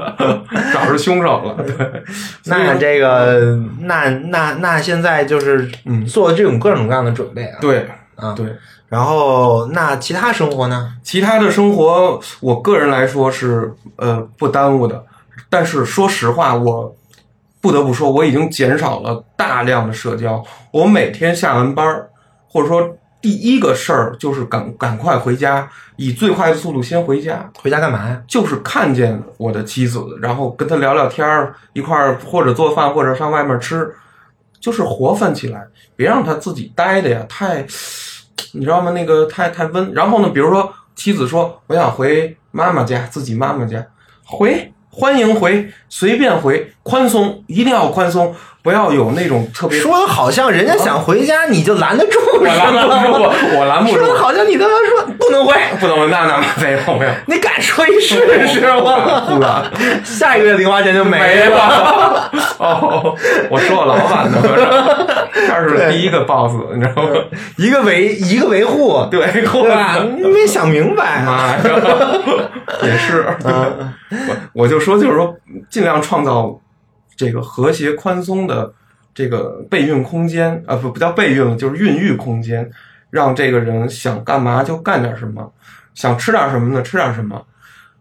[0.72, 1.64] 找着凶手了。
[1.64, 2.04] 对，
[2.46, 7.58] 那这个，那那那现在就是嗯做这种各种各样的准备啊。
[7.62, 8.48] 对啊，对，
[8.90, 10.94] 然后那其他生活呢？
[11.04, 15.04] 其他的生活，我个人来说是呃不耽误的，
[15.50, 16.96] 但是说实话，我
[17.60, 20.42] 不得不说，我已经减少了大量的社交。
[20.72, 22.10] 我每天下完班儿，
[22.48, 28.22] 或者说第一个事儿就是赶赶快回家，以最快的速度先回家，回家干嘛呀？
[28.28, 33.94] 就是看见我的妻子，然后跟她聊聊天儿，一块儿或者做饭，或者上外面吃，
[34.66, 35.64] 就是活泛起来，
[35.96, 37.64] 别让他自己呆的呀，太，
[38.54, 38.90] 你知道吗？
[38.94, 39.94] 那个太太温。
[39.94, 43.86] 然后呢，比如说妻子说我想回妈妈家，自己妈妈家，
[44.24, 49.78] 回欢迎回，随便回，宽松，一定要宽松，不要有那种特别。
[49.78, 57.12] 说的好像人家想回家你就拦得住我拦不住，我拦不住说，的好像你他妈说不能回，不能那那没有没有。
[57.26, 59.26] 你敢说一试试吗？
[59.28, 59.70] 不敢，
[60.06, 61.44] 下一个月零花钱就没。
[61.50, 62.32] 了。
[62.58, 63.14] 哦，
[63.50, 64.42] 我说我老板呢，
[65.48, 67.10] 他是第一个 boss，你知道吗？
[67.58, 70.02] 一个维一个维护，对，对吧？
[70.04, 71.26] 你没想明白啊。
[71.26, 72.20] 妈呀，
[72.84, 73.26] 也是。
[73.44, 75.36] 我我就说，就是说，
[75.70, 76.60] 尽量创造
[77.18, 78.74] 这个和谐宽松的
[79.14, 82.70] 这个备孕空间啊，不不叫备孕了，就是孕育空间，
[83.10, 85.52] 让这个人想干嘛就干点什么，
[85.94, 87.46] 想吃点什么呢，吃点什么。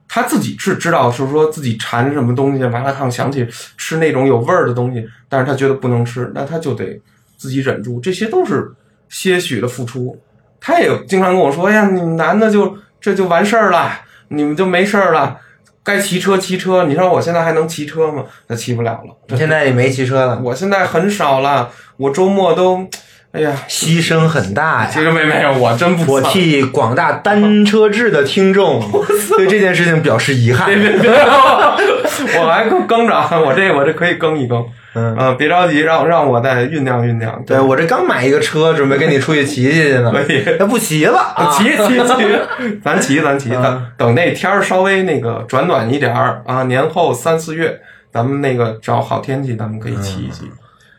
[0.07, 3.45] 他自己是知道，就是说自己馋什么东西，麻辣烫想起
[3.77, 7.01] 吃那种有味儿的东西，但是他觉得不能吃，那他就得
[7.45, 8.73] 自己忍住，这些都是
[9.11, 10.19] 些许的付出。
[10.59, 15.37] 他也经常跟我说：“哎呀，你们男的就这就完事儿了，你们就没事儿了，
[15.85, 16.85] 该骑车骑车。
[16.85, 18.25] 你说我现在还能骑车吗？
[18.47, 19.15] 那骑不了了。
[19.29, 22.89] 你现在也没骑车了，我现在很少了，我周末都，
[23.33, 24.91] 哎呀，牺牲很大呀。
[24.91, 28.91] 其实没没有，我真不我替广大单车制的听众
[29.37, 30.67] 对这件事情表示遗憾。
[30.69, 37.43] 别别别，我还更更着，我这我这可以更一更，嗯嗯、别着急，让让我再酝酿酝酿。
[37.45, 41.51] 对我这刚买一个车，准备跟你出去骑骑去呢可以，那不骑了啊！
[41.51, 47.81] 骑骑骑，咱骑咱骑，嗯等等那天儿稍微那个转暖一点儿啊，年后三四月，
[48.13, 50.51] 咱们那个找好天气，咱们可以骑一骑，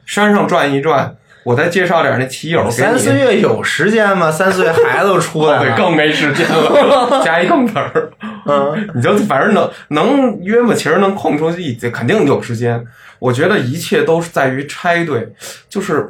[0.06, 1.16] 山上转一转。
[1.46, 4.32] 我再介绍点那骑友三四月有时间吗？
[4.32, 8.10] 三四月孩子都出来对，了，更没时间了，加一更词儿。
[8.48, 12.84] 嗯， 你就反正能能约么其实能空出去，这肯定有时间。
[13.20, 15.34] 我觉得一切都是在于拆对，
[15.70, 16.10] 就是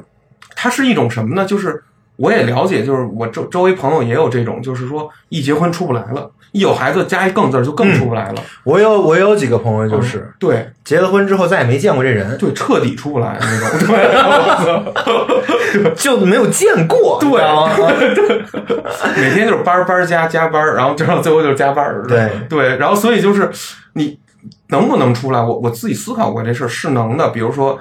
[0.55, 1.45] 它是一种什么呢？
[1.45, 1.81] 就是
[2.17, 8.41] 我也了解，就是我周周围朋友也有这种，就是说一结婚出不来了，一有孩子加一更字儿就更出不来了。
[8.63, 13.69] 我有我有几个朋友就是对结了婚之后再也没见过这人，对，彻底出不来那种。
[13.87, 17.31] 对， 就没有见过，对
[19.21, 22.01] 每天就是班班加加班，然后直到最后就是加班。
[22.07, 23.51] 对对，然后所以就是
[23.93, 24.17] 你
[24.67, 25.41] 能不能出来？
[25.41, 27.29] 我我自己思考过这事儿，是能的。
[27.29, 27.79] 比如说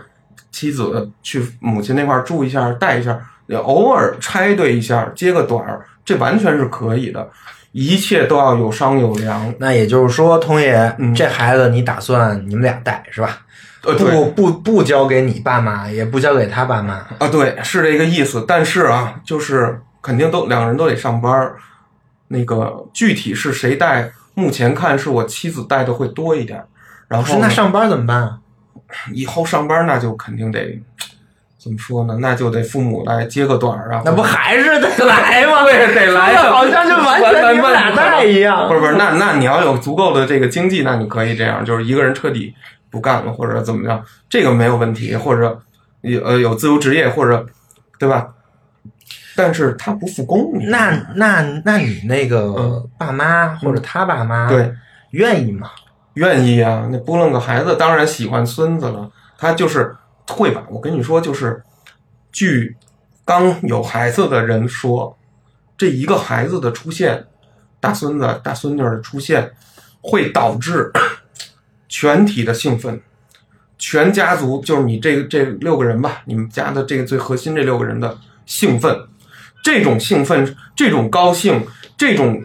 [0.51, 3.19] 妻子去母亲那块儿住一下，带一下，
[3.63, 7.29] 偶尔拆对一下，接个短儿，这完全是可以的。
[7.73, 9.53] 一切都要有商有量。
[9.59, 13.39] 那也就是说，童爷，嗯这孩子你打算你们俩带是吧？
[13.83, 16.95] 呃，对不不不交给你爸妈，也不交给他爸妈。
[17.19, 18.45] 啊，对，是这个意思。
[18.47, 21.57] 但是啊，就是肯定都两个人都得上班儿，
[22.29, 26.67] 那个具体是谁带，目前看是我妻子带的会多一点儿。
[27.09, 28.39] 然后呢那上班怎么办啊？
[29.13, 30.81] 以后上班那就肯定得
[31.59, 32.19] 怎么说呢？
[32.21, 34.03] 那就得父母来接个短儿啊。
[34.05, 35.65] 那不还是得来吗？
[35.69, 38.69] 对得来好像就完全你们俩带一样。
[38.69, 42.55] 不是不是，那那你要有足够的这个经济，那你可以这样，就是一个人彻底
[42.91, 45.61] 不干了，或者怎么样，这个没有问题，或者
[46.03, 47.47] 有呃有自由职业，或者
[47.99, 48.29] 对吧？
[49.37, 52.91] 但是他不复工，那那那你那个嗯。
[52.99, 54.73] 爸妈或者他爸妈对。
[55.11, 55.71] 愿意吗？
[56.15, 59.95] 愿意啊，那拨弄个孩子当然喜欢孙子了，他就是
[60.29, 60.65] 会吧？
[60.69, 61.63] 我跟你说，就是
[62.33, 62.77] 据
[63.25, 65.17] 刚有孩子的人说，
[65.79, 67.27] 这一个孩子的出现，
[67.79, 69.53] 大孙子、大孙女儿的出现，
[70.01, 70.91] 会导致
[71.89, 73.01] 全体的兴奋，
[73.79, 78.97] 全家族就是你这个这六个人吧，你们家的这个最核心这六个人的兴奋，
[79.65, 82.41] 这种兴奋，这种高兴，这种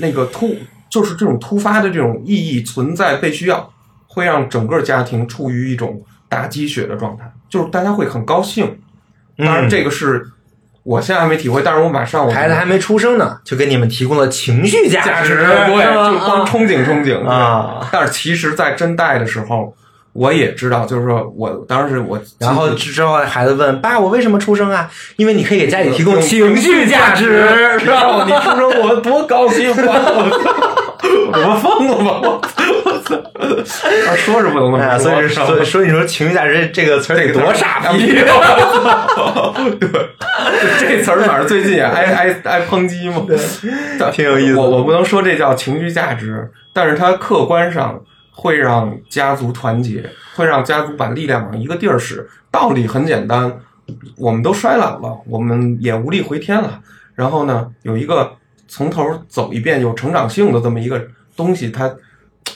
[0.00, 0.54] 那个突，
[0.88, 3.72] 就是这种突发的这种意义存在被需要，
[4.06, 8.78] 会让整个家庭处于一种打鸡血的状态，就是大家会很高兴。
[9.38, 10.26] 当然，嗯这个是
[10.82, 17.26] 我现在还没体会，但是我马上我孩子还没出生呢，就给你们提供了情绪价值，价值，对，就光憧憬憧憬。
[17.26, 17.88] 啊。
[17.90, 19.74] 但是其实，在真带的时候，
[20.12, 24.90] 我也知道，就是说我当时我然后之后孩子问爸：“我为什么出生啊？
[25.16, 27.24] 因为你可以给家里提供情绪价值，
[27.78, 28.24] 是吧？
[28.26, 29.76] 你出生我多高兴啊！
[31.32, 32.20] 我 们疯了吧？
[32.22, 32.40] 我
[32.84, 33.14] 我操！
[33.16, 38.06] 啊说是不能那么说，所以所以所以你说情绪价值这个词得多傻逼！
[39.78, 39.88] 对，
[40.80, 43.22] 这词儿反正最近也挨挨挨抨击嘛，
[44.12, 48.00] 挺有意思的我我不能说这叫情绪价值，但是它客观上
[48.40, 52.24] 会让家族团结，会让家族把力量往一个地儿使。
[52.52, 53.52] 道理很简单，
[54.16, 56.80] 我们都衰老了，我们也无力回天了。
[57.16, 58.32] 然后呢，有一个
[58.68, 61.92] 从头走一遍有成长性的这么一个东西，它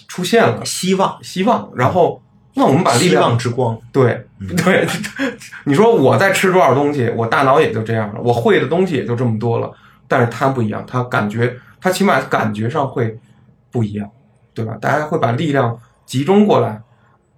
[0.06, 2.22] 出现了希望，希望，然后
[2.54, 3.76] 那我们把力希量望之光。
[3.90, 4.24] 对
[4.64, 4.86] 对，
[5.66, 9.68] 你说我在吃多少东西，我大脑也就这样了，我会的东西也就这么多了。
[10.06, 13.18] 但是他不一样，他感觉他起码感觉上会
[13.72, 14.08] 不一样，
[14.54, 14.76] 对吧？
[14.80, 16.80] 大家会把力量集中过来，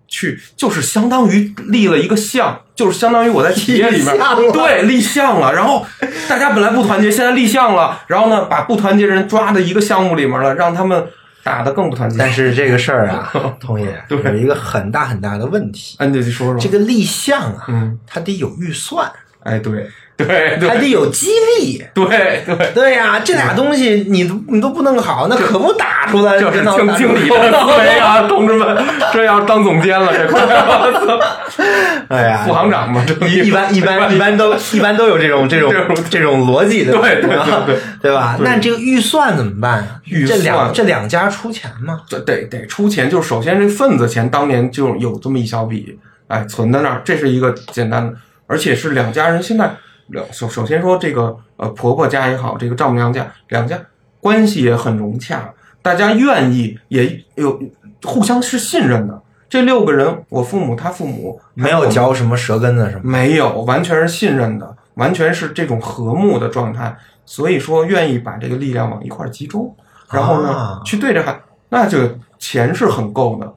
[0.06, 4.16] 去就是相当于立了一个项，就是相当于我在企业里面
[4.52, 5.52] 对立项了。
[5.52, 5.84] 然后
[6.28, 11.06] 大家本来不团结，现在立项了，然后呢，把不团结人抓到一个项目里面了，让他们
[11.42, 12.18] 打得更不团结。
[12.18, 19.10] 但是这个事儿啊， 童爷对有一个很大很大的问题，哎，你得说说这个立项啊，嗯，它得有预算，
[19.42, 21.84] 哎，对 对对还得有激励。
[21.92, 22.72] 对对。
[22.74, 30.40] 对呀、这俩东西你都你都不弄好，那可不打出来，就是真的打出经经理来的思维啊，同志们， 这要当总监了，这块
[32.08, 35.72] 哎呀，副行长嘛，这一一般一般一般都一般都有这种这种
[36.10, 38.36] 这种逻辑的，对对吧对对对吧？
[38.38, 40.00] 对那这个预算怎么办啊？
[40.04, 42.00] 预这两算这两家出钱吗？
[42.08, 45.98] 这得得出钱，就是首先这份子钱当年就有这么一小笔，
[46.28, 48.12] 哎，存在那儿，这是一个简单的，
[48.46, 49.74] 而且是两家人现在
[50.08, 53.80] 两首首先说这个呃婆婆家也好，这个丈母娘家两家
[54.20, 57.60] 关系也很融洽，大家愿意也有
[58.02, 59.22] 互相是信任的。
[59.48, 63.02] 这六个人，我父母他父母没有嚼什么舌根子什么？
[63.04, 64.76] 没有，完全是信任的。
[64.94, 69.74] 完全是这种和睦的状态，所以说愿意把这个力量往一块集中，
[70.12, 71.36] 然后呢、啊去对着孩，
[71.68, 71.98] 那就
[72.38, 73.52] 钱是很够的，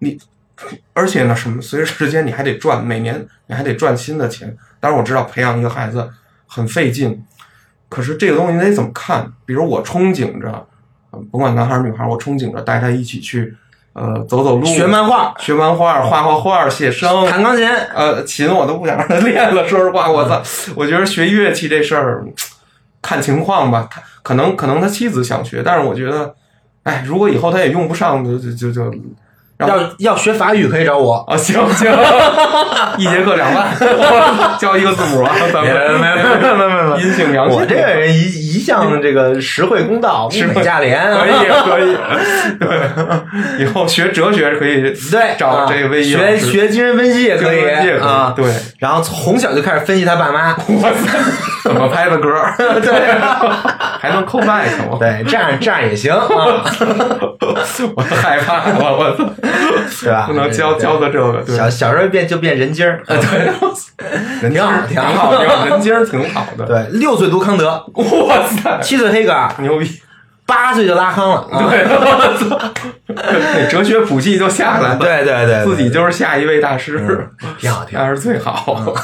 [0.00, 0.18] 你
[0.92, 4.54] 而且呢什么随着时间你还得赚，每年你还得赚新的钱。
[4.86, 6.08] 当然我知道培养一个孩子
[6.46, 7.20] 很费劲，
[7.88, 9.32] 可是这个东西你得怎么看？
[9.44, 10.64] 比如我憧憬着，
[11.10, 13.52] 呃甭管男孩儿女孩儿，我憧憬着带他一起去，
[13.94, 19.66] 呃，走走路，学漫画、学漫画、画画画、写生，弹钢琴，呃，琴我都不想让他练了。
[19.66, 20.40] 说实话，我操，
[20.76, 22.24] 我觉得学乐器这事儿
[23.02, 23.88] 看情况吧。
[23.90, 26.32] 他可能可能他妻子想学，但是我觉得，
[26.84, 28.92] 哎，如果以后他也用不上，就就就就让
[29.58, 31.24] 要要学法语可以找我。
[31.28, 31.90] 啊，行行，
[32.98, 33.66] 一节课两万，
[34.58, 41.30] 教一个字母啊，咱们没没没没没阴性阳性，我这个人一一向这个实惠公道，物美价廉，可以
[41.64, 41.96] 可以，
[42.60, 47.64] 对，以后学哲学可以对，找啊这个微信学学精神分析也可以
[48.00, 48.44] 啊，对，
[48.78, 51.18] 然后从小就开始分析他爸妈，我操，
[51.64, 52.54] 怎么拍的歌儿？
[52.80, 52.92] 对，
[54.00, 54.98] 还能扣麦克吗？
[55.00, 59.24] 对，这样这样也行啊，我害怕我，我操，
[60.02, 60.26] 对吧？
[60.26, 63.16] 不能教教的这个，对，小小时候变就变人精儿，对，
[64.42, 66.64] 人挺好挺挺好好，挺好，人精儿挺好的。
[66.66, 69.90] 对，六岁读康德， 哇塞，七岁黑格尔，牛逼！
[70.48, 71.84] 八岁就拉康了，啊对，
[73.68, 77.28] 哲学谱系就下来了，对对对，自己就是下一位大师，
[77.58, 78.04] 挺好挺好。
[78.04, 78.94] 那是最好。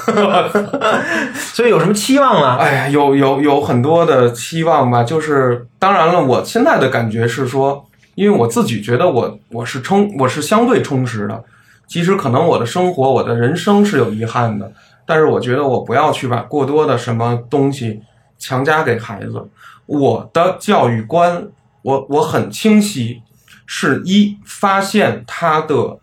[1.34, 2.58] 所以有什么期望吗？
[2.60, 11.44] 哎呀，有有有很多的期望吧，就是当然了，我现在的感觉是说，因为我自己觉得我我是充我是相对充实的，
[11.86, 14.72] 其实可能我的生活我的人生是有遗憾的，
[15.06, 18.00] 但是我觉得我不要去把过多的什么东西
[18.38, 19.48] 强加给孩子。
[19.86, 21.48] 我的教育观，
[21.82, 23.20] 我我很清晰，
[23.66, 25.98] 是一发现他的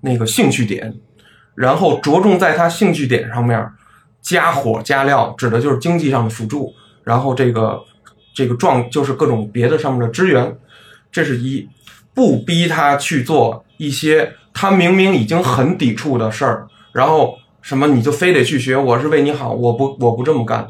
[0.00, 0.94] 那个兴趣点，
[1.54, 3.68] 然后着重在他兴趣点上面
[4.22, 6.72] 加火加料，指的就是经济上的辅助，
[7.02, 7.82] 然后这个
[8.34, 10.56] 这个状就是各种别的上面的支援，
[11.14, 11.68] 这是一，
[12.12, 20.66] 不逼他去做一些他明明已经很抵触的事儿，然后什么你就非得去学，我是为你好，我不我不这么干，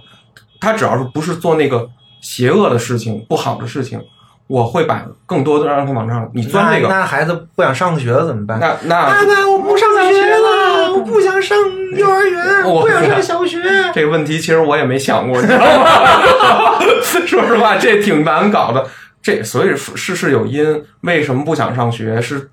[0.61, 1.88] 他只要是不是做那个
[2.20, 3.98] 邪恶的事情、不好的事情，
[4.46, 8.61] 我会把更多的让他往上，你钻这个，那那孩子不想上学了怎么办？
[8.61, 11.57] 那那爸爸，我不上学了，我不想上
[11.96, 13.59] 幼儿园， 我不想上小学。
[13.94, 16.78] 这个问题其实我也没想过，你知道吗？
[17.26, 18.87] 说实话，这挺难搞的。
[19.24, 22.20] 这所以事事有因，为什么不想上学？
[22.20, 22.50] 是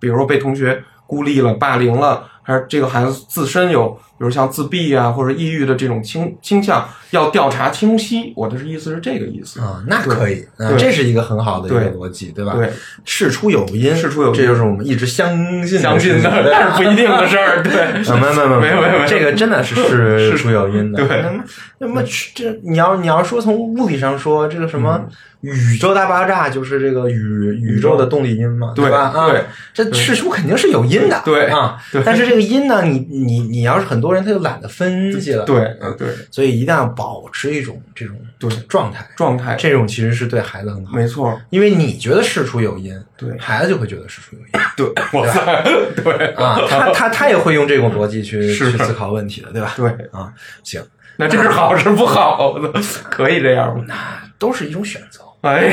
[0.00, 8.32] 比如说被同学孤立了、霸凌了，还是这个孩子自身有，比如像自闭啊或者抑郁的这种倾倾向，要调查清晰。
[8.36, 9.60] 我的意思是这个意思。
[9.60, 10.44] 啊，那可以，
[10.78, 12.54] 这是一个很好的一个逻辑，对吧？
[12.54, 12.70] 对，
[13.04, 17.62] 事出有因，事出有因这就是我们一直相信相信的，的， 但是不一定的事儿。
[17.62, 21.06] 对，啊，没有没有没有没有这个真的是事 出有因的。
[21.06, 21.44] 对那么
[21.78, 22.02] 那么
[22.34, 29.12] 这你要你要说从物理上说，这个什么嗯宇宙大爆炸就是这个宇宇宙的动力因嘛，对吧？
[29.14, 32.02] 啊对，这事出肯定是有因的，对啊对。
[32.04, 41.40] 但是这个因呢，你你你要是很多人他就懒得分析了，对啊对，所以一定要保持一种这种对状态，状态这种其实是对孩子很好，没错。
[41.50, 44.48] 因为你觉得事出有因，对孩子就会觉得事出有因。
[44.76, 44.86] 对，
[45.18, 45.64] 哇塞，
[46.02, 49.72] 对啊，他他他也会用这种逻辑去 去思考问题的，对吧？
[49.76, 50.82] 对，啊，行，
[51.16, 52.72] 那这是好是不好的？
[53.10, 53.84] 可以这样吗？
[53.88, 53.94] 那
[54.38, 55.72] 都是一种选择哎，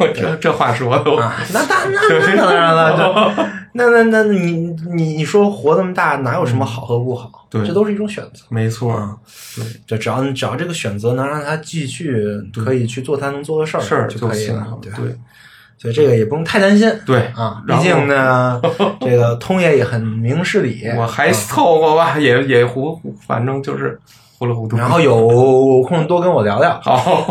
[0.00, 1.10] 我这这话说的。
[1.52, 7.46] 那那那那当然了，这 那那那你你你说活这么大，哪有什么好和不好？
[7.50, 8.44] 对这都是一种选择。
[8.48, 9.16] 没错，啊，
[9.86, 14.90] 就只要你只要这个选择能让他继续可以去做他能做的事儿，事儿就可以行了，对？
[14.92, 15.18] 对
[15.76, 18.62] 所以这个也不用太担心对啊，毕竟呢，
[19.02, 24.00] 这个通爷也很明事理，我还啊凑合吧，也也糊，反正就是
[24.38, 24.76] 糊里糊涂。
[24.76, 27.26] 然后有空多跟我聊聊， 好，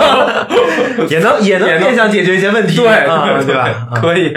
[1.08, 1.80] 也能也能也能。
[1.80, 3.62] 变相解决一些问题，对啊对对吧？
[3.90, 4.00] 啊。
[4.00, 4.32] 可以，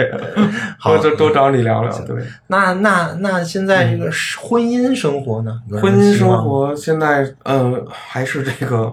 [0.78, 0.96] 好。
[0.98, 1.90] 多找你聊聊。
[2.00, 2.16] 对，
[2.48, 5.60] 那那那现在这个婚姻生活呢？
[5.80, 8.92] 婚姻生活现在，呃，还是这个，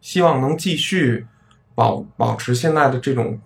[0.00, 1.26] 希望能继续
[1.74, 3.38] 保保持现在的这种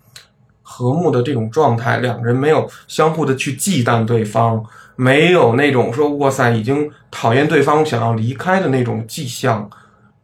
[0.72, 4.64] 和睦的这种状态，两个人没有相互的去忌惮对方，
[4.96, 9.68] 没有那种说哇塞已经讨厌对方想要离开的那种迹象，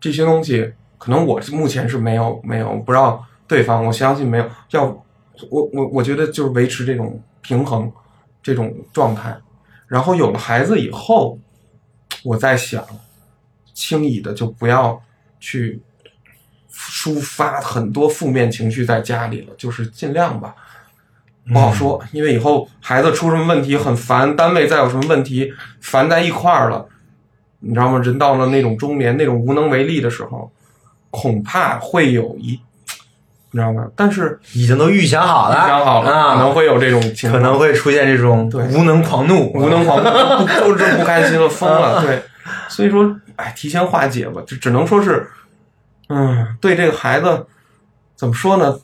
[0.00, 4.84] 这些东西可能我目前是没有没有不知道对方，我相信没有要
[5.50, 7.92] 我我我觉得就是维持这种平衡
[8.42, 9.36] 这种状态，
[9.86, 11.38] 然后有了孩子以后，
[12.24, 12.82] 我在想，
[13.74, 14.98] 轻易的就不要
[15.38, 15.80] 去
[16.78, 20.54] 抒发很多负面情绪在家里了，就是尽量吧。
[21.52, 25.50] 不好说，因为以后孩子出什么问题很烦，单位再有什么问题
[25.80, 26.86] 烦在一块儿了，
[27.60, 27.98] 你知道吗？
[27.98, 30.52] 人到了那种中年、那种无能为力的时候，
[31.10, 32.60] 恐怕会有一，
[33.50, 33.86] 你知道吗？
[33.96, 42.02] 但是已经都预想好了，想好了，啊，可能会有这种情况，可能会出现这种对无能狂怒，无能狂怒，不 就是不开心了，疯了。
[42.04, 42.22] 对，
[42.68, 45.26] 所以说，哎，提前化解吧，就只能说是，
[46.08, 47.46] 嗯，对这个孩子
[48.16, 48.78] 怎么说呢？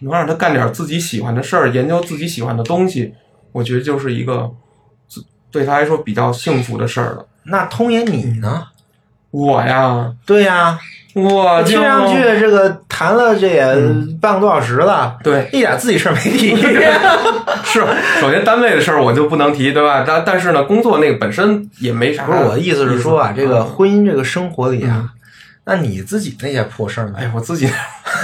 [0.00, 3.12] 能让他干点自己喜欢的事儿，研究自己喜欢的东西，
[3.52, 4.50] 我觉得就是一个
[5.50, 7.26] 对他来说比较幸福的事儿了。
[7.44, 8.66] 那通爷你呢？
[9.30, 10.78] 我呀，对呀，
[11.14, 13.64] 我就听上去这个谈了这也
[14.20, 16.56] 半个多小时了，对，一点自己事儿没提。
[17.62, 17.80] 是
[18.20, 20.02] 首先单位的事儿我就不能提，对吧？
[20.06, 22.24] 但但是呢，工作那个本身也没啥。
[22.24, 25.12] 不是我的意思是说啊，这个嗯婚姻这个生活里啊，
[25.64, 27.14] 那你自己那些破事儿呢？
[27.18, 27.70] 哎，我自己，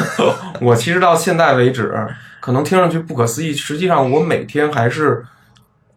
[0.60, 1.94] 我其实到现在为止，
[2.40, 5.24] 可能听上去不可思议，实际上我每天还是，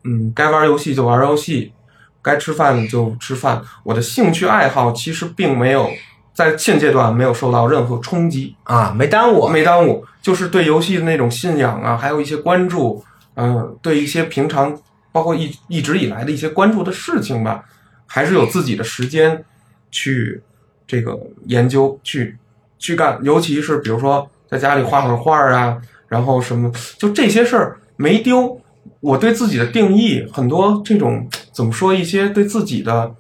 [0.03, 1.73] 嗯，该玩游戏就玩游戏，
[2.21, 3.61] 该吃饭就吃饭。
[3.83, 5.89] 我的兴趣爱好其实并没有
[6.33, 9.47] 在现阶段没有受到任何冲击，啊，没耽误。
[9.47, 13.03] 没耽误，就是对游戏的那种信仰啊，还有一些关注，
[13.35, 14.77] 嗯、对一些平常
[15.11, 17.63] 包括一一直以来的一些关注的事情吧，
[18.05, 19.43] 还是有自己的时间
[19.89, 20.43] 去
[20.89, 21.15] 这个
[21.45, 22.35] 研究去
[22.79, 25.77] 去干，尤其是比如说在家里画会儿画啊，
[26.07, 28.59] 然后什么，就这些事儿没丢。
[29.01, 33.13] 我对自己的定义很多这种怎么说一些对自己的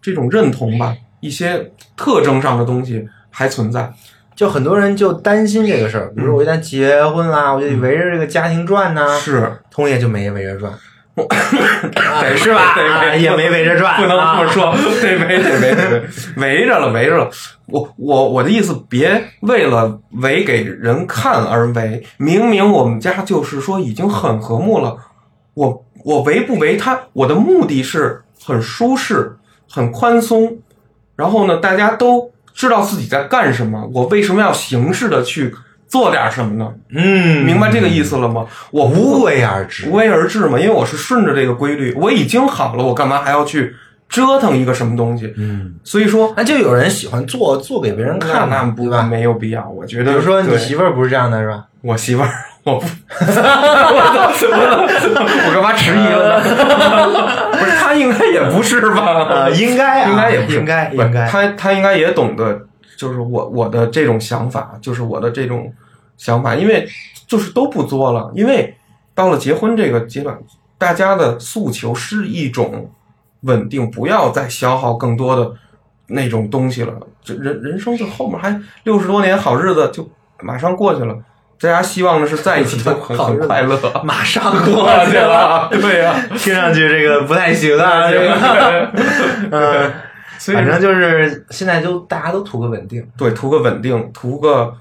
[0.00, 3.92] 这种认同吧，一些特征上的东西还存在。
[4.36, 9.18] 就很多人就担心这个事儿，比如说我一旦结婚啦，我就得围着这个家庭转呐。
[9.18, 10.72] 是，通爷就没围着转，
[12.36, 12.74] 是吧？
[13.14, 14.46] 也没围着转，不能这么啊。
[14.46, 16.02] 说，得围得围得围，
[16.36, 17.30] 围着了围着了。
[17.66, 22.04] 我我我的意思，别为了围给人看而围。
[22.16, 24.96] 明明我们家就是说已经很和睦了，
[25.54, 29.36] 我我围不围他，我的目的是很舒适、
[29.70, 30.58] 很宽松，
[31.16, 33.88] 然后呢，大家都知道自己在干什么。
[33.94, 35.54] 我为什么要形式的去
[35.86, 36.72] 做点什么呢？
[36.90, 38.46] 嗯，明白这个意思了吗？
[38.70, 39.92] 我无为而治无。
[39.94, 43.74] 为而治嘛，因为我是顺着这个规律，我已经好了，我干嘛还要去
[44.08, 45.32] 折腾一个什么东西？
[45.36, 48.84] 嗯，所以说，那就有人喜欢做做给别人看，那不？
[49.08, 50.12] 没有必要，我觉得。
[50.12, 51.64] 比如说你媳妇儿不是这样的，是吧？
[51.82, 52.30] 我媳妇儿，
[52.64, 52.86] 我不，
[55.46, 56.42] 我干嘛迟疑了呢？
[57.52, 59.02] 不是，他应该也不是吧？
[59.02, 61.28] 啊，应该啊，应该也不是应该不应该。
[61.28, 62.62] 她她应该也懂得，
[62.96, 65.72] 就是我我的这种想法，就是我的这种
[66.16, 66.88] 想法，因为
[67.26, 68.74] 就是都不作了，因为
[69.14, 70.38] 到了结婚这个阶段，
[70.78, 72.90] 大家的诉求是一种
[73.42, 75.52] 稳定，不要再消耗更多的
[76.08, 76.94] 那种东西了。
[77.22, 80.08] 这人人生就后面还六十多年好日子就
[80.40, 81.16] 马上过去了，
[81.60, 83.78] 大家希望的是在一起就很很快乐。
[84.04, 88.90] 马上过过去了， 对呀 听上去这个不太行啊，这个，
[89.50, 89.92] 嗯，
[90.44, 94.76] 所以反正就是现在就大家都图个稳定，对，图个稳定，图个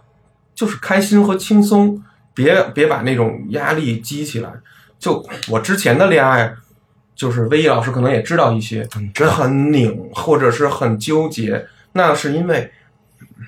[0.53, 2.03] 就是开心和轻松，
[2.33, 4.51] 别别把那种压力积起来。
[4.99, 6.53] 就我之前的恋爱，
[7.15, 8.85] 就是威毅老师可能也知道一些，
[9.15, 12.69] 很拧或者是很纠结，那是因为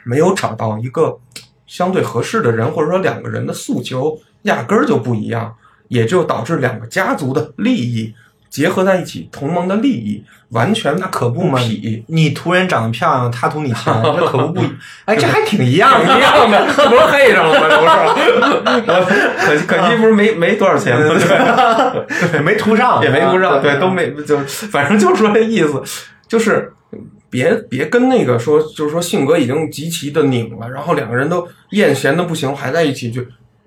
[0.06, 1.20] 没有找到一个
[1.68, 5.54] 相对合适的人，或者说两个人的诉求压根儿就不一样，
[5.90, 8.16] 也就导致两个家族的利益
[8.56, 12.02] 结合在一起，同盟的利益完全那可不嘛你。
[12.08, 14.62] 你图人长得漂亮，他图你钱，那可不不，
[15.04, 16.08] 哎，这还挺一样一。
[16.22, 17.68] 样的，这不是黑上了吗？
[17.70, 20.98] 这不是，可 惜可惜不是没没多少钱，
[22.32, 24.38] 对，没图上，也没图上，啊对，都没就
[24.72, 25.84] 反正就是说这意思，
[26.26, 26.72] 就是
[27.30, 33.22] 别别跟那个说，就是说性格已经极其的拧了，然后两个人都厌嫌的不行，还在一起就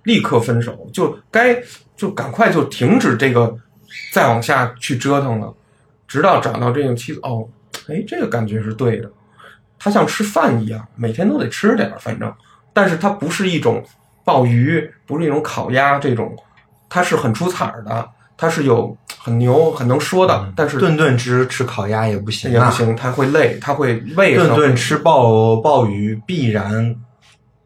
[0.05, 1.59] 立刻分手，就该
[1.95, 3.55] 就赶快就停止这个
[4.13, 5.53] 再往下去折腾了，
[6.07, 7.49] 直到找到这个妻子，哦，
[7.89, 9.11] 哎，这个感觉是对的，
[9.79, 12.33] 他像吃饭一样，每天都得吃点儿，反正，
[12.73, 13.83] 但是它不是一种
[14.25, 16.37] 鲍鱼，不是一种烤鸭这种，
[16.89, 26.95] 它是很出彩儿的，它是有很牛、很能说的，但是顿顿吃吃烤鸭也不行啊，也不行，它会累，它会胃顿顿吃鲍鲍鱼必然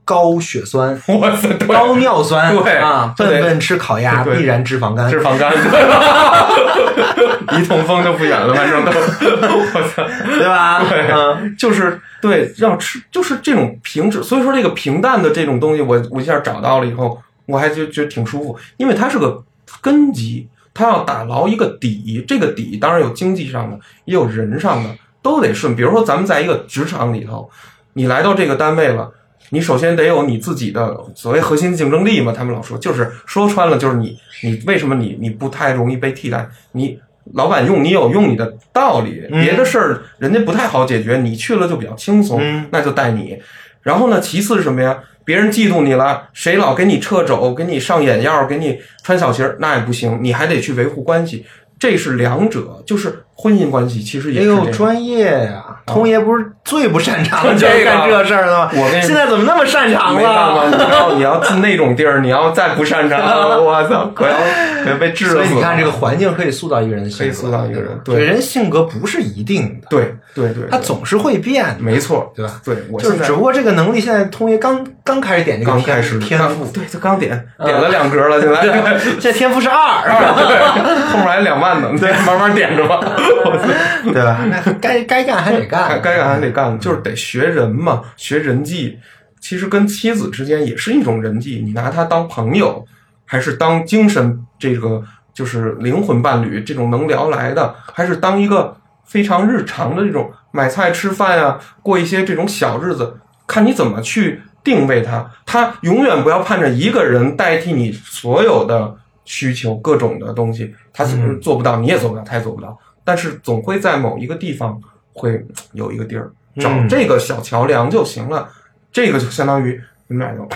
[0.04, 1.68] 高血酸、 哇塞，对。
[1.68, 3.26] 高尿酸，对啊，对。
[3.26, 5.52] 顿顿吃烤鸭必然脂肪肝，脂肪肝，
[7.56, 10.82] 一痛风就不远了，反正都， 我操，对吧？
[10.88, 11.08] 对。
[11.10, 19.44] 嗯，就是对，要吃就是这种平质，所以说这个平淡的这种东西，我我一下找到了以后，我还就觉得挺舒服，因为它是个
[19.80, 24.90] 根基，它要打牢一个底，这个底当然有经济上的，也有人上的，
[25.22, 25.76] 都得顺。
[25.76, 27.48] 比如说咱们在一个职场里头，
[27.92, 29.12] 你来到这个单位了。
[29.52, 36.48] 你首先得有你自己的所谓核心竞争力嘛，他们老说，就是说穿了，就是你你为什么你你不太容易被替代？
[36.72, 36.98] 你
[37.34, 43.38] 老板用你有用你的道理，嗯别的事儿人家不太好解决，你去了就比较轻松，嗯那就带你。
[43.82, 44.98] 然后呢，其次是什么呀？
[45.24, 51.44] 别人嫉妒你了，谁老给你掣肘，给你上眼药，给你穿小鞋儿，那也不行，你还得去维护关系。
[51.78, 54.72] 这是两者，就是婚姻关系，其实也哎呦，是这样。
[54.72, 55.64] 专业呀！
[55.84, 58.70] 通爷不是最不擅长的就是 干这事儿的吗？
[58.72, 60.68] 我跟你现在怎么那么擅长了？
[60.70, 63.18] 你要你要进那种地儿，你要再不擅长，
[63.64, 64.36] 我操，可要
[64.84, 65.44] 可要被治死了。
[65.44, 72.60] 所以你看，这个环境可以塑造一个人的性格，可以塑造一个人对对人性格不是一定的，对对对，他总是会变的，没错，对吧？
[72.64, 83.00] 对我就是只不过这个能力，现在通爷刚刚开始点这个天刚开始天赋，对，就刚点点了两格了，现在， 现在天赋是二，对，后面还两万呢，对，慢慢点着吧。
[84.12, 84.44] 对吧？
[84.50, 88.98] 那该该干还得干，该干还得干，就是得学人嘛，学人际。
[89.40, 92.84] 其实跟妻子之间也是一种人际，你拿她当朋友，
[93.24, 95.02] 还是当精神这个
[95.34, 103.16] 就是灵魂伴侣这种能聊来的，还是当一个非常日常的这种买菜吃饭呀、过一些这种小日子，
[103.46, 105.28] 看你怎么去定位他。
[105.44, 112.78] 他永远不要盼着一个人代替你所有的需求，各种的东西，他是嗯做不到，你也做不到，他也做不到。
[113.04, 114.80] 但是总会在某一个地方
[115.12, 118.48] 会有一个地儿，找嗯这个小桥梁就行了。
[118.92, 120.48] 这个就相当于你们俩就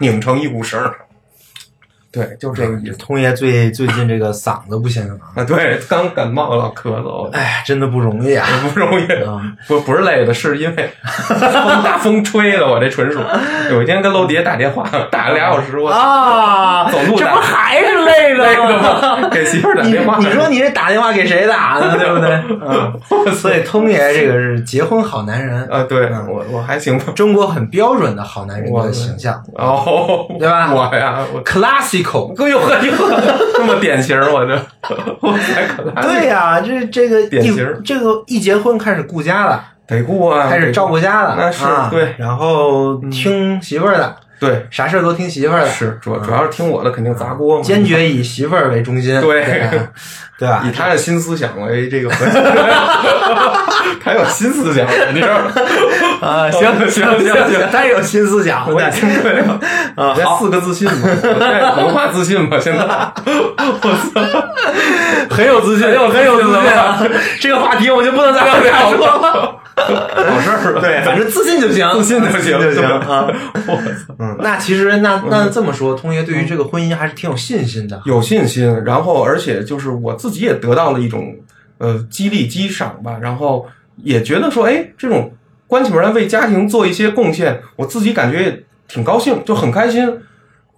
[0.00, 0.96] 拧成一股绳儿。
[2.12, 2.96] 对，就这个意思。
[2.98, 5.02] 通爷最最近这个嗓子不行
[5.34, 8.46] 啊，啊，对，刚感冒了，咳嗽，哎，真的不容易啊。
[8.74, 9.04] 不容易。
[9.06, 13.18] 啊不不是累的，是因为风大风吹的，我这纯属。
[13.70, 18.78] 有一天跟楼底下打电话，打了俩小时，我啊，走路这不还是累 累的的
[19.22, 19.28] 吗？
[19.30, 21.96] 给媳妇儿打电话，你说你这打电话给谁打呢？
[21.98, 22.30] 对不对？
[22.66, 27.04] 嗯，所以通爷这个是结婚好男人，啊，对我我还行吧。
[27.14, 31.40] 中国很标准的好男人我的形象哦，对吧我呀，我
[32.02, 32.44] ，classical。
[32.44, 32.78] 哎呦呵，
[33.54, 34.54] 这么典型，我这
[35.20, 36.02] 我才可来。
[36.02, 47.62] 对呀、这这个一典型这个一结婚开始顾家了，得顾啊，开始照顾家了，那是啊对然后听媳妇儿的，对，啥事儿都听媳妇儿的，是主主要是听我的，肯定砸锅嘛。
[47.62, 49.46] 坚决以媳妇儿为中心，对吧
[50.38, 50.64] 对吧？
[50.66, 52.42] 以他的新思想为这个核心，
[54.02, 55.52] 他有新思想，你知道吗？
[56.22, 59.58] 啊，行 行行行太有新思想，我已经对了，
[59.96, 61.08] 啊，四个自信嘛，
[61.76, 67.02] 文化自信嘛，现在 我操很有自信，很有很有自信啊！
[67.40, 69.58] 这个话题我就不能再往下说了。
[69.74, 73.26] 好事儿，对，反正自信就行，自信就行就行啊。
[73.66, 78.00] 我操，嗯，那其实那那这么说，通爷对于这个婚姻还是挺有信心的。
[78.04, 81.34] 有信心，然后而且就是我自己也得到了一种
[81.78, 83.66] 呃激励激赏吧，然后
[83.96, 85.32] 也觉得说，哎，这种
[85.72, 90.20] 关起门来为家庭做一些贡献，我自己感觉也挺高兴，就很开心。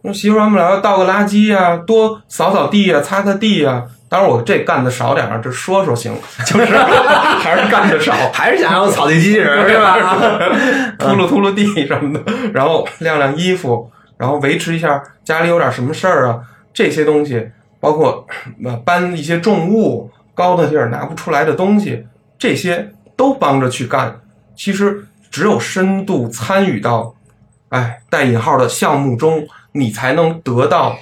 [0.03, 6.15] 那媳妇儿，我们俩要倒个垃圾呀、多扫扫地呀、擦擦地呀、当然我这干的少点儿，这说说行，
[6.47, 6.77] 就是
[7.43, 9.99] 还是干的少，还是想要扫地机器人是吧？
[10.97, 16.39] 秃噜秃噜地什么的，然后晾晾衣服，然后维持一下家里有点什么事儿啊，
[16.73, 17.49] 这些东西，
[17.81, 18.25] 包括
[18.65, 22.07] 呃搬一些重物、高的地儿拿不出来的东西，
[22.39, 24.21] 这些都帮着去干。
[24.57, 27.15] 其实只有深度参与到，
[27.71, 30.97] 哎，带引号的项目中，你才能得到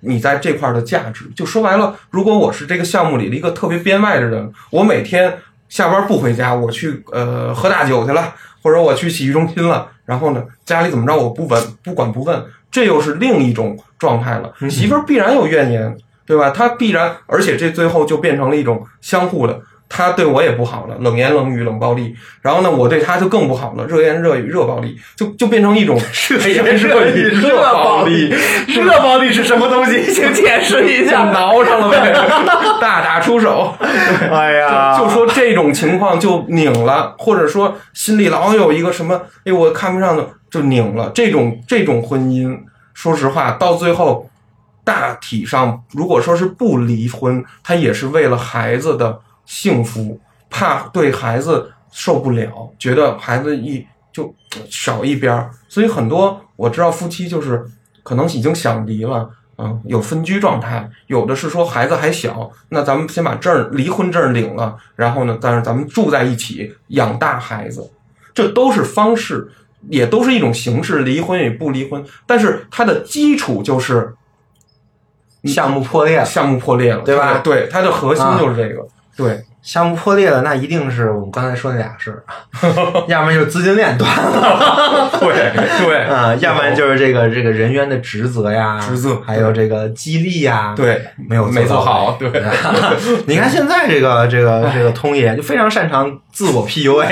[0.00, 1.30] 你在这块儿的价值。
[1.34, 5.38] 就说白了，如果我是这个项目里的一个特别编外的人，我每天
[5.68, 14.52] 下班不回家，我去呃喝大酒去了，或者我去洗浴中心了，然后呢家里怎么着我不问不管不问，这又是另一种状态了。
[14.70, 16.50] 媳妇儿必然有怨言，对吧？
[16.50, 19.60] 她必然，而且这最后就变成了一种相互的。
[19.94, 22.16] 他对我也不好了，冷言冷语、冷暴力。
[22.40, 28.32] 然后呢，我对他就更不好了，热言热语、热暴力，就就变成一种 热言热语、热暴力，
[28.68, 30.02] 热暴力是什么东西？
[30.10, 31.24] 请解释一下。
[31.24, 32.10] 挠上了呗，
[32.80, 33.74] 大打出手。
[33.78, 41.10] 哎呀，就说这种情况就拧了，或者说心里老有一个什么，哎，我看不上的就拧了。
[41.14, 42.58] 这种这种婚姻，
[42.94, 44.30] 说实话，到最后
[44.84, 50.20] 大体上，如果说是不离婚，他也是为了孩子的幸福，
[50.50, 54.34] 怕对孩子受不了，觉得孩子一就
[54.68, 57.64] 少一边儿，所以很多我知道夫妻就是
[58.02, 59.30] 可能已经想离了。
[59.58, 67.92] 嗯，有分居状态，有的是说孩子还小，那咱们先把证儿离婚证儿领了，然后呢，但是咱们住在一起养大孩子，
[68.32, 69.52] 这都是方式，
[69.88, 74.14] 也都是一种形式，离婚与不离婚，但是它的基础就是
[75.44, 77.38] 项目破裂，项目破裂了，对吧？
[77.44, 82.24] 对，它的核心就是这个，对，项目破裂了，那一定是我们刚才说那俩事儿，
[83.08, 85.10] 要不然就是资金链断了。
[85.20, 85.52] 对
[85.86, 86.02] 对。
[86.12, 92.30] 啊，要不然就是这个这个人员的职责呀，职责还有这个激励呀，对，没有没做好，对，
[93.26, 97.06] 你看现在这个这个这个通爷就非常擅长自我 PUA，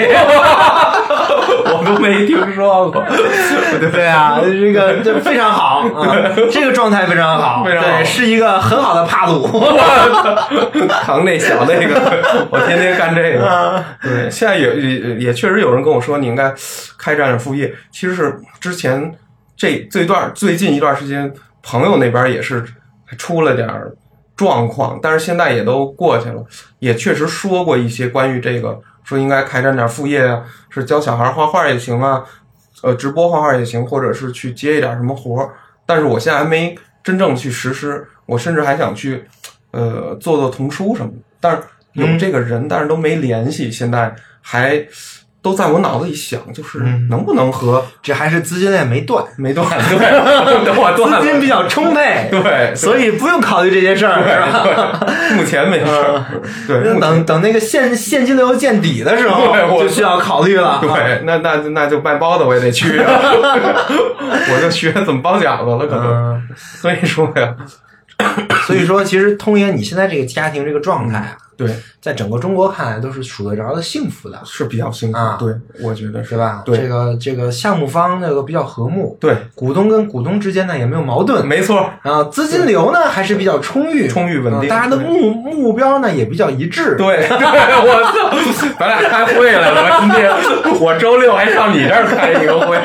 [1.78, 3.04] 我都没听说过，
[3.92, 6.16] 对啊，这个这非常好啊，
[6.50, 9.46] 这个状态非常好，非常好对，是一个很好的帕鲁。
[11.02, 13.84] 扛那小那个，我天天干这个。
[14.02, 16.52] 对，现在也也也确实有人跟我说，你应该
[16.98, 17.72] 开展点副业。
[17.90, 19.12] 其实是之前
[19.56, 22.64] 这这段最近一段时间，朋友那边也是
[23.18, 23.92] 出了点儿
[24.36, 26.44] 状况，但是现在也都过去了，
[26.78, 28.78] 也确实说过一些关于这个，
[29.10, 32.24] 说应该开展点副业啊，是教小孩画画也行啊，
[32.82, 35.50] 呃，直播画画也行，或者是去接一点什么活儿。
[35.84, 39.24] 但是我现在还没真正去实施，我甚至还想去，
[39.72, 41.18] 呃，做做童书什么的。
[41.40, 41.62] 但是
[41.94, 44.86] 有这个人，但是都没联系，现在还
[45.42, 46.78] 都在我脑子里想，就是
[47.08, 55.06] 能不能和这还是资金链没断，没断， 对，等我断了，资金比较充沛，对，所以不用考虑这些事儿，是吧？
[55.36, 56.24] 目前没事儿，
[56.68, 60.78] 对，等等那个现现金流见底的时候就需要考虑了。
[60.82, 63.10] 对，那那那就卖包子我也得去啊，
[64.52, 66.34] 我就学怎么包饺子了，可能。
[66.34, 67.54] 嗯，所以说呀，
[68.66, 75.52] 所以说，其实通爷你现在这个家庭这个状态啊，对，在整个中国看来都是数得着的幸福的，是比较幸福啊，对，
[75.82, 76.62] 我觉得是是吧？
[76.64, 88.02] 对这个这个项目方那个比较和睦，对，股东跟股东之间呢也没有矛盾，没错，啊，资金流呢还是比较充裕，充裕稳定啊大家的目目标呢也比较一致，对，对，我
[88.52, 92.78] 操，咱俩开会来了，我今天我周六还上你这儿开一个会，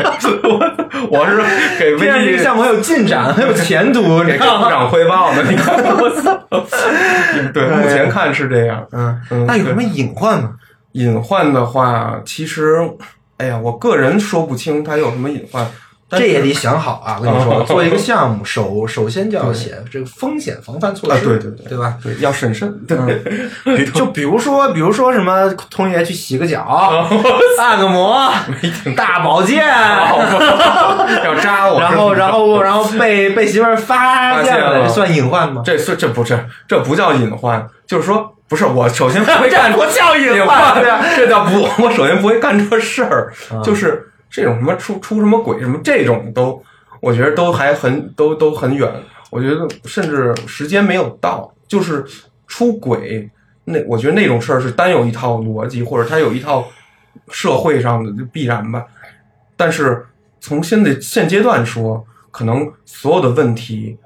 [0.43, 1.37] 我我是
[1.79, 4.69] 给这样这微信个项目很有进展，很有前途，你给部知道吗？
[4.69, 6.37] 长汇报呢，你看我操，
[7.53, 8.85] 对，目前看是这样。
[8.91, 10.51] 嗯，嗯那有什么隐患吗？
[10.93, 12.77] 隐患的话，其实，
[13.37, 15.67] 哎呀，我个人说不清它有什么隐患，
[16.07, 17.17] 但这也得想好啊！
[17.19, 21.97] 我跟你说， 哦做一个项目，首首先就要写这个风险防范措啊，施，对对对对吧？
[22.01, 22.97] 对，要审慎，对，
[23.75, 26.61] 比就比如说，比如说什么，同学去洗个脚，
[27.59, 28.31] 按个摩，
[28.95, 29.65] 大保健，
[31.25, 35.61] 要扎我，然后然后然后被被媳妇儿发现了了，这算隐患吗？
[35.65, 46.61] 这是这不是这不叫隐患，就是说不是我首先不会干， 这不叫隐隐患对啊这叫不， 我首先不会干这事儿，啊就是这种什么出出什么轨什么这种都，
[47.01, 48.89] 我觉得都还很都都很远，
[49.29, 52.05] 我觉得甚至时间没有到，就是
[52.47, 53.29] 出轨
[53.63, 56.67] 那我觉得那种事儿是单有一套逻辑，或者它有一套
[57.29, 58.85] 社会上的就必然吧，
[59.57, 60.05] 但是
[60.39, 63.97] 从现在现阶段说，可能所有的问题，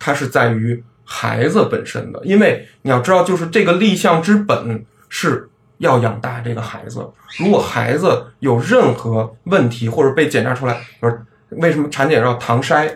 [0.00, 5.48] 它是在于孩子本身的，因为你要知道，就是这个立项之本是
[5.78, 7.06] 要养大这个孩子。
[7.38, 11.12] 如果孩子有任何问题或者被检查出来，比如
[11.60, 12.90] 为什么产检要唐筛，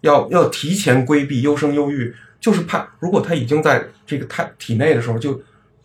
[0.00, 5.40] 要要提前规避优生优育，就是怕如果他已经在这个他体内的时候就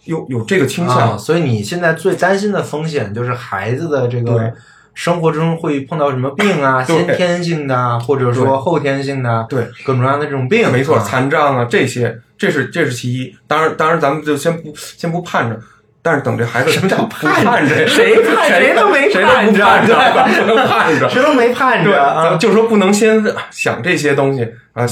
[0.05, 4.53] 有有这个倾向，啊，所以你现在最担心的风险就是孩子的这对个
[4.97, 13.35] 生活中会碰到什么病啊，先天性的啊，或者说后天性的，对，各种各样的这种病，没错，啊残障啊这些，这是这是其一。
[13.45, 15.59] 当然，当然咱们就先不先不盼着，
[16.01, 17.87] 但是等这孩子什么叫不盼着？
[17.87, 21.07] 谁盼谁谁都没盼着都不盼着。
[21.07, 22.35] 谁都没盼对，着对啊。
[22.37, 24.85] 就说不能先想这些东西啊，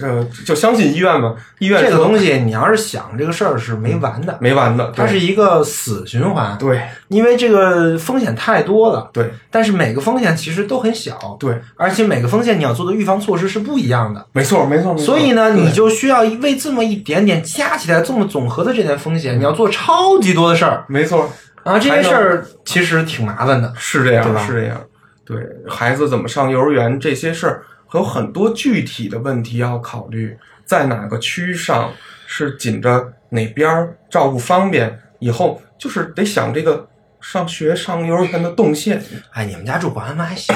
[0.00, 9.10] 呃，就相信医院嘛，医院这个东西，你要是想这个事儿是没完的，没完的，它是一个死循环，对因为这个风险太多了。
[9.12, 14.24] 对但是每个风险其实都很小，对，而且每个风险你要做的预防措施是不一样的。
[14.32, 14.94] 没错没错。
[14.94, 21.28] 没错所以呢，你就需要为这么一点点加起来这么总和的这点风险，你要做超级多的事儿没错
[21.64, 21.78] 啊！
[21.80, 23.72] 这些事儿其实挺麻烦的。
[23.76, 24.80] 是这样是这样。
[25.24, 25.36] 对
[25.68, 27.62] 孩子怎么上幼儿园这些事儿，
[27.94, 31.92] 有很多具体的问题要考虑，在哪个区上
[32.26, 36.88] 是紧着哪边儿照顾方便，以后就是得想这个
[37.20, 39.02] 上学上幼儿园的动线。
[39.32, 40.54] 哎，你们家住保安门还行，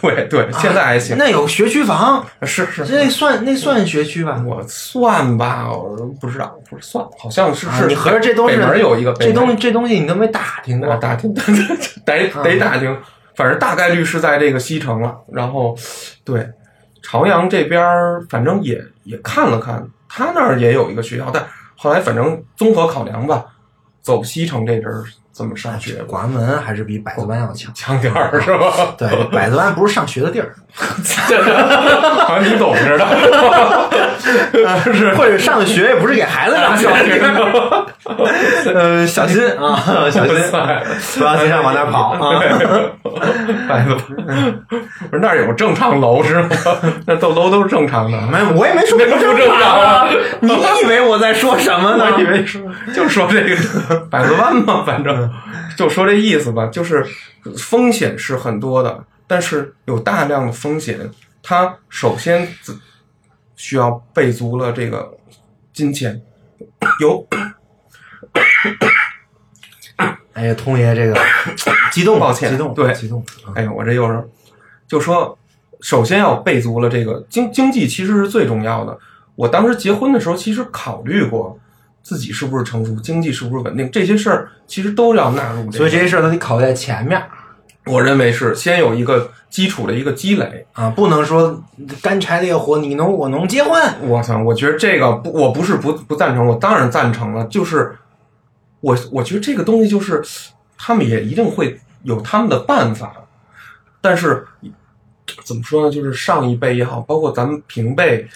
[0.00, 2.84] 对对，现在还行，那有学区房，是是。
[2.84, 4.42] 那算那算学区吧？
[4.46, 7.68] 我算吧，我不知道，不是算，好像是是。
[7.68, 11.34] 啊你合着这都是北门有一个，这东西西这东西你都没打听过我打听，
[12.06, 12.96] 得得打听，
[13.34, 15.18] 反正大概率是在这个西城了。
[15.32, 15.76] 然后，
[16.24, 16.48] 对
[17.02, 21.44] 朝阳这边儿，反正也也看了看，他那儿也有一个学校，但
[21.76, 23.46] 后来反正综合考量吧，
[24.00, 27.72] 走西城这阵儿怎么上学广安门还是比百子湾要强。
[27.74, 28.94] 强点儿是吧？
[28.98, 30.54] 对，百子湾不是上学的地儿，
[32.26, 33.06] 好像你懂似的。
[34.92, 37.20] 是或者上学也不是给孩子上小学，
[38.72, 40.36] 呃，小心啊，小心，
[41.18, 42.40] 不要经常往那儿跑啊。
[43.68, 43.94] 百子，
[45.10, 46.48] 不是那儿有正常楼是吗？
[47.06, 50.06] 那都楼都是正常的，没，我也没说那个不正常啊！
[50.40, 50.52] 你
[50.82, 52.06] 以为我在说什么呢？
[52.14, 52.60] 我以为说
[52.94, 53.56] 就说这个
[54.10, 55.21] 百子湾嘛，反正
[55.76, 57.04] 就说这意思吧，就是
[57.56, 61.10] 风险是很多的，但是有大量的风险，
[61.42, 62.48] 它首先
[63.56, 65.16] 需要备足了这个
[65.72, 66.20] 金钱，
[67.00, 67.26] 有
[70.32, 71.14] 哎呀，通爷这个
[71.90, 73.20] 激动，抱歉激动，对激动。
[73.44, 74.28] 啊哎呀，我这又是
[74.88, 75.38] 就说，
[75.80, 78.98] 首先要备足了这个经经济，其实是最重要的。
[79.34, 81.58] 我当时结婚的时候，其实考虑过
[82.02, 85.72] 自己是不是成熟，经济是不是稳定，这些事儿其实都要纳入、这个。
[85.78, 87.22] 所以这些事儿都得考虑在前面
[87.86, 90.66] 我认为是先有一个基础的一个积累。
[90.72, 91.62] 啊，不能说
[92.00, 93.72] 干柴烈火，你侬我侬结婚。
[94.02, 97.44] 我操，我觉得这个不，我不是不不赞成，我当然赞成了。
[97.46, 97.96] 就是
[98.80, 100.22] 我我觉得这个东西就是
[100.78, 103.14] 他们也一定会有他们的办法，
[104.00, 104.46] 但是
[105.44, 105.90] 怎么说呢？
[105.90, 108.28] 就是上一辈也好，包括咱们平辈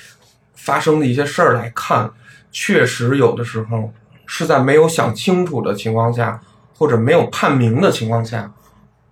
[0.54, 2.10] 发生的一些事儿来看，
[2.58, 3.92] 确实有的时候
[4.24, 6.40] 是在没有想清楚的情况下，
[6.74, 8.50] 或者没有判明的情况下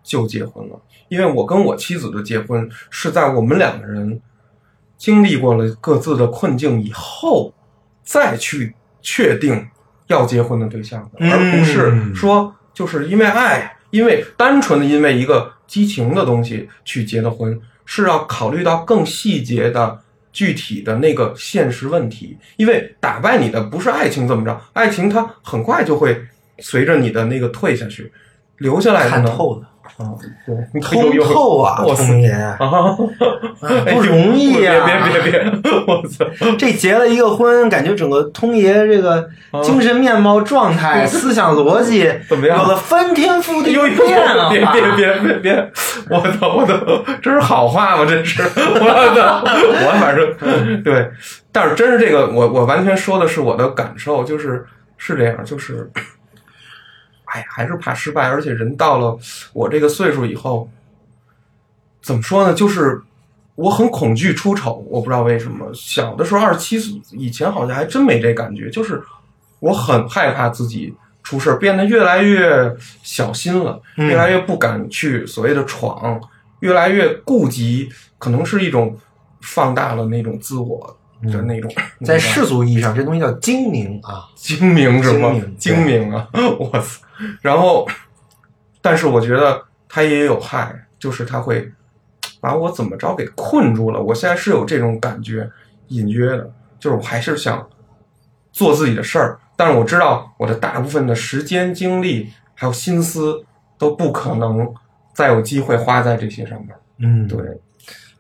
[0.03, 0.81] 就结婚了。
[1.09, 4.19] 因为我跟我妻子的结婚是在我们两个人
[4.97, 7.53] 经历过了各自的困境以后，
[8.03, 9.69] 再去确定
[10.07, 20.01] 要结婚的对象的，嗯而不是说就是因为爱，因为单纯的因为一个激情的东西去结的婚，是要考虑到更细节的。
[20.35, 26.21] 具体的那个现实问题，因为打败你的不是爱情怎么着，爱情它很快就会
[26.59, 28.13] 随着你的那个退下去，
[28.59, 29.31] 留下来的呢？
[29.31, 30.11] 透了，啊，
[30.45, 32.57] 对，通透啊，通爷，啊，
[33.93, 34.85] 不容易啊！
[34.87, 35.53] 别别别别，
[35.87, 36.25] 我操！
[36.59, 39.29] 这结了一个婚，感觉整个通爷这个
[39.63, 44.49] 精神面貌、状态、 思想逻辑怎么样有了翻天覆地呦的变化。
[44.51, 45.73] 别别别别别！
[46.11, 46.77] 我操我操！
[47.23, 48.05] 这是好话吗？
[48.09, 49.45] 这是我操！
[49.45, 51.09] 我反正对，
[51.53, 54.67] 但是真是这个，我我完全说的是我的感受，就是
[54.97, 55.89] 是这样，就是，
[57.35, 59.19] 哎，还是怕失败，而且人到了
[59.53, 60.71] 我这个岁数以后，
[62.01, 62.55] 怎么说呢？
[62.55, 63.03] 就是
[63.57, 65.69] 我很恐惧出丑，我不知道为什么。
[65.75, 69.03] 小的时候二十七岁以前好像还真没这感觉，就是
[69.59, 72.73] 我很害怕自己出事儿，变得越来越
[73.03, 76.21] 小心了，嗯越来越不敢去所谓的闯，
[76.61, 78.97] 越来越顾及，可能是一种
[79.41, 80.97] 放大了那种自我
[81.31, 81.73] 的那种，
[82.05, 84.25] 在世俗意义上，这东西叫精明啊。
[84.37, 85.35] 精明是吗？
[85.59, 86.29] 精明啊！
[86.59, 87.01] 我操！
[87.41, 87.89] 然后，
[88.83, 91.71] 但是我觉得它也有害，就是它会
[92.41, 94.03] 把我怎么着给困住了。
[94.03, 95.51] 我现在是有这种感觉，
[95.89, 97.67] 隐约的，就是我还是想
[98.53, 103.43] 做自己的事儿，但是我知道我的大部分的时间、精力还有心思
[103.79, 104.73] 都不可能
[105.15, 106.77] 再有机会花在这些上面。
[106.99, 107.39] 嗯，对，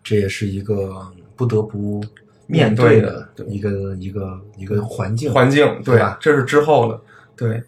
[0.03, 2.03] 这也是一个不得不
[2.47, 5.33] 面面对的一个一个一个环境。
[5.33, 7.01] 环境对对吧这是之后的，
[7.37, 7.63] 对。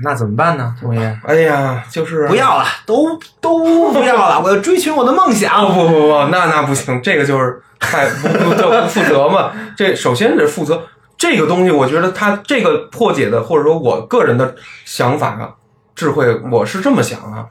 [0.00, 1.20] 那怎么办呢，同爷？
[1.24, 5.66] 哎呀，就是不要了，都都不要了， 我要追寻我的梦想。
[5.66, 9.50] 不不不不，那那不行，这个就是太不不就不负责嘛。
[9.76, 10.84] 这首先得负责
[11.16, 14.54] 这个东西，我觉得它这个破解的，或者说我个人的
[14.84, 15.52] 想法啊，
[15.96, 17.46] 智慧，我是这么想啊，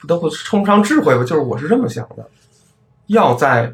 [0.00, 2.26] 不都不称不上智慧吧，就是我是这么想的，
[3.06, 3.72] 要在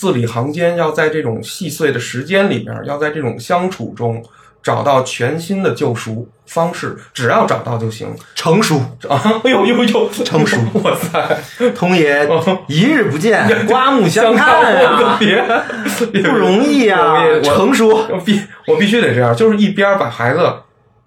[0.00, 4.24] 字里行间，要在这种细碎的时间里面，要在这种相处中。
[4.62, 8.76] 找到全新的救赎方式，只要找到就行成熟，
[9.08, 9.40] 啊！
[9.42, 11.70] 哎呦呦呦，成熟 哇塞！
[11.74, 12.28] 童爷
[12.68, 18.06] 一日不见，刮目相看我啊，别不容易啊 我，成熟。
[18.22, 20.52] 必我必须得这样，就是一边把孩子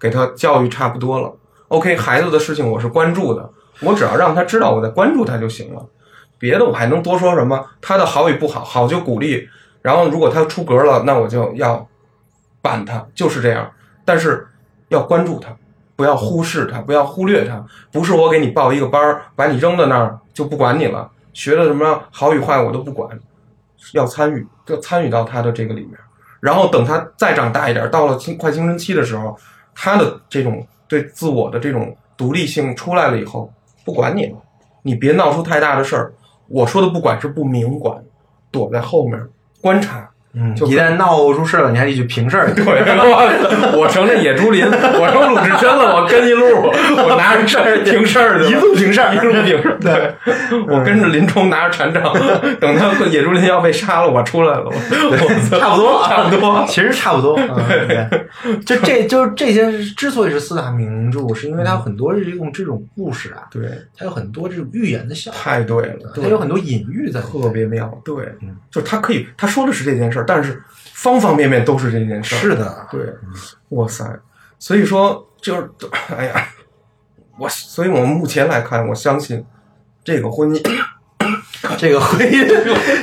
[0.00, 1.32] 给他教育差不多了
[1.68, 3.48] ，OK，孩子的事情我是关注的，
[3.82, 5.86] 我只要让他知道我在关注他就行了，
[6.38, 7.64] 别的我还能多说什么？
[7.80, 9.48] 他的好与不好，好就鼓励，
[9.80, 11.86] 然后如果他出格了，那我就要
[12.60, 13.70] 板他，就是这样。
[14.04, 14.46] 但是
[14.88, 15.54] 要关注他，
[15.96, 17.64] 不要忽视他，不要忽略他。
[17.90, 23.18] 不是我给你报一个班儿，把你扔在那儿就不管你了，学的什么好与坏我都不管，
[23.92, 25.92] 要参与，要参与到他的这个里面。
[26.40, 29.34] 然后等他再长大一点，到了青快青春期的时候，
[29.74, 33.50] 他的这种对自我的这种独立性出来了以后，
[33.84, 34.36] 不管你了，
[34.82, 36.12] 你别闹出太大的事儿。
[36.48, 38.04] 我说的不管是不明管，
[38.50, 39.20] 躲在后面
[39.60, 42.50] 观察，嗯，就一旦闹出事了，你还得去平事儿。
[42.54, 46.44] 对，我我成这野猪林，我成鲁智深了，我跟一路，
[47.08, 49.78] 我拿着事儿平事儿一路平事儿 一路平事儿。
[49.78, 50.14] 对，
[50.68, 52.02] 我跟着林冲拿着禅杖，
[52.60, 56.64] 等他野猪林要被杀了，我出来了，我我差不多，差不多。
[56.68, 57.38] 其实差不多。
[57.38, 57.54] 嗯
[57.86, 63.62] 对，就这就是这些之所以是四大名著，是因为它有很多这种这种故事啊，对，
[63.96, 67.20] 它有很多这种寓言的效果，太对了，它有很多隐喻在。
[67.24, 67.90] 特别妙。
[68.04, 70.62] 对嗯，就是他可以，他说的是这件事儿，但是
[70.92, 72.38] 方方面面都是这件事儿。
[72.38, 73.00] 是的，对，
[73.70, 74.04] 哇塞，
[74.58, 75.70] 所以说就是，
[76.16, 76.48] 哎呀，
[77.38, 79.44] 我所以我们目前来看，我相信
[80.04, 80.84] 这个婚姻。
[81.78, 82.46] 这个婚姻，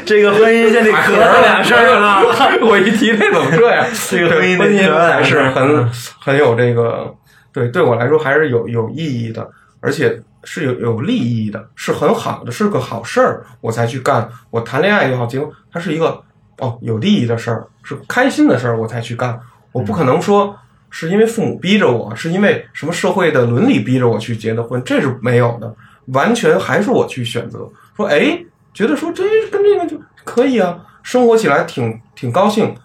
[0.06, 2.22] 这个婚姻现在咳了两声了。
[2.62, 3.88] 我一提这怎么这样？
[4.08, 7.12] 这个婚姻婚姻还是很很有这个，
[7.52, 9.50] 对对我来说还是有有意义的，
[9.80, 14.30] 而且是有有利益的，是很好的，是个好事儿，我才去干。
[14.52, 16.22] 我谈恋爱也好，结婚，它是一个
[16.62, 19.38] 哦有利益的事儿，是开心的事儿，我才去干。
[19.72, 20.56] 我不可能说
[20.90, 25.76] 是因为父母逼着我，是因为什么社会的伦理逼着我去结的婚，这是没有的，
[26.08, 27.68] 完全还是我去选择。
[27.98, 28.38] 说哎，
[28.74, 32.76] 觉得说这跟这个就可以啊，生活起来挺挺高兴，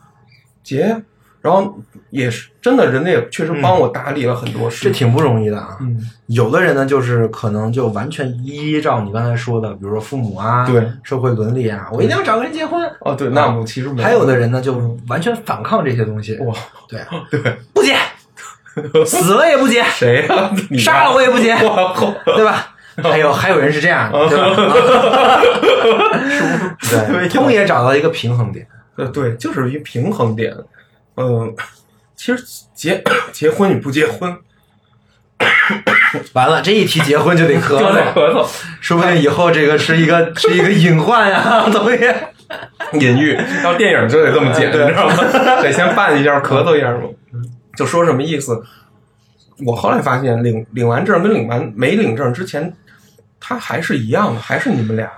[0.63, 1.03] 结呀。
[1.47, 1.79] 然后
[2.11, 4.83] 也是真的，人家也确实帮我打理了很多事。
[4.85, 5.77] 这挺不容易的啊。
[5.81, 12.85] 嗯，有的人呢，就是可能就完全依照你刚才说的，比如说父母啊，对社会伦理啊，我一定要找个人结婚。
[12.99, 16.37] 哦，对，那我其实没还有的人呢，就完全反抗这些东西。
[16.39, 16.53] 哇，
[16.89, 17.95] 对， 对，不结，
[19.07, 21.57] 死了也不结，谁呀、你杀了我也不结
[22.35, 22.75] 对吧？
[22.97, 25.41] 还有还有人是这样的，对吧？
[26.81, 28.67] 对，通也找到一个平衡点。
[28.97, 30.53] 呃，对，就是一平衡点。
[31.17, 31.55] 嗯、
[32.15, 32.45] 其实
[32.75, 33.03] 结
[33.33, 34.39] 结婚与不结婚，
[36.33, 38.49] 完了，这一提结婚就得咳就得嗽，咳嗽，
[38.81, 41.99] 说不定以后这个是一个是一个隐患呀，东西。
[42.93, 45.17] 隐喻， 要电影就得这么剪，你知道吗？
[45.61, 47.03] 得先扮一下，咳嗽一下嘛。
[47.75, 48.63] 就说什么意思？
[49.67, 52.73] 我后来发现，领领完证跟领完没领证之前，
[53.41, 55.11] 他还是一样的，还是你们俩。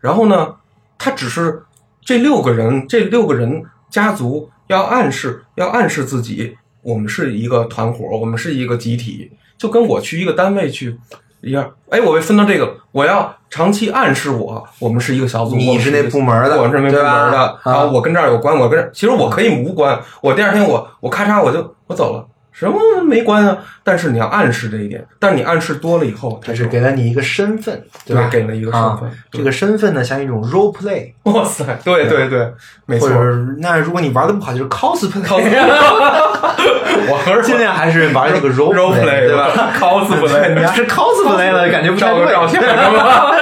[0.00, 0.56] 然后呢，
[0.98, 1.62] 他只是
[2.04, 10.98] 这六个人，这六个人家族要暗示，要暗示自己，我们是一个团伙，我们是一个集体，就跟我去一个单位去
[11.40, 11.72] 一样。
[11.90, 22.26] 哎，我被分到这个，我要长期暗示我，我们是一个小组，你是那部门的我是那部门的，啊然后我跟这儿有关，我跟这儿其实我可以无关，我第二天我我咔嚓我就我走了。
[22.58, 23.58] 什么没关啊？
[23.84, 28.28] 但是你要暗示这一点，但是你暗示多了以后，它是给了你一个身份，对吧？
[28.30, 32.50] 对给了一个身份啊这个身份呢，像一种 role play，哇塞，对对对，
[32.86, 33.14] 没错或。
[33.14, 35.52] 者那如果你玩的不好，就是 cosplay。
[37.08, 43.32] 我合尽量还是玩那个 role play 对吧？？cosplay，你要是 cosplay 了，感觉不太对照 个照相是吧？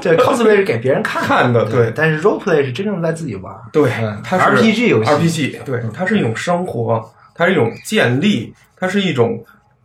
[0.00, 3.54] 这 cosplay 是给别人看看的对但是 role play 是真正在自己玩。
[3.72, 7.00] 对嗯，它是 RPG 游戏 RPG 对，它是一种生活，
[7.34, 9.44] 它是一种建立，它是一种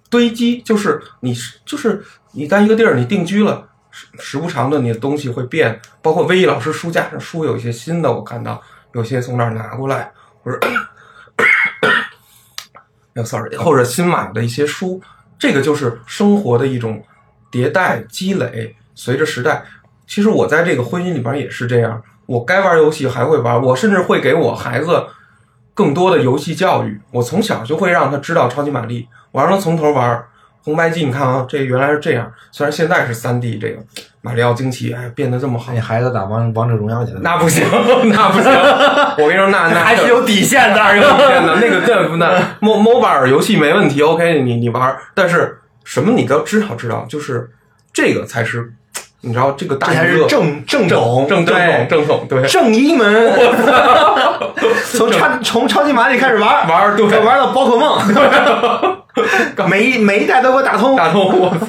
[0.10, 8.62] 堆积，就是你是就是你在一个地儿你定居了，时时不常的你的东西会变，包括威毅老师书架上书有一些新的，我看到
[8.94, 10.12] 有些从那儿拿过来，
[10.44, 10.60] 或者。
[13.14, 15.02] 哎 sorry，或者新买的一些书，
[15.40, 17.04] 这个就是生活的一种
[17.52, 19.66] 迭代积累，随着时代。
[20.06, 25.08] 其实我在这个婚姻里边也是这样，我该玩游戏还会玩，我甚至会给我孩子
[25.78, 27.00] 更多的游戏教育。
[27.12, 30.26] 我从小就会让他知道超级玛丽，我让他从头玩。
[30.64, 33.78] 红白机，你看啊，这原来是这样，虽然现在是三 D，这个
[34.20, 37.64] 马里奥惊奇，哎，变得这么好你，孩子打王王者荣耀去了，那不行，
[38.12, 38.52] 那不行。
[38.52, 40.98] 我跟你说，那 那还是有底线的。
[40.98, 47.50] 有底线的，那个那 mo mobile 游戏没问题，OK，你你玩，但是什么你都知道知道，就是
[47.94, 48.74] 这个才是，
[49.28, 53.34] 你知道这个大家是正正统，正统正统，对，正一门。
[54.94, 57.06] 从超从超级玛丽开始玩，玩儿对。
[57.20, 58.00] 玩到宝可梦，
[59.70, 60.96] 每一每一代都给我打通。
[60.96, 61.66] 打通，我操，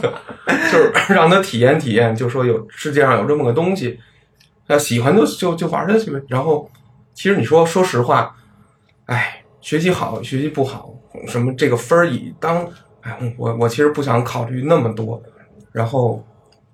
[0.71, 3.99] 就是让他体验体验，就说有世界上有这么个东西，
[4.69, 6.21] 要喜欢就就就玩下去呗。
[6.29, 6.71] 然后，
[7.13, 8.35] 其实你说说实话，
[9.07, 10.91] 哎，学习好学习不好，
[11.27, 12.65] 什么这个分儿以当，
[13.03, 15.21] 哎，我我其实不想考虑那么多，
[15.73, 16.25] 然后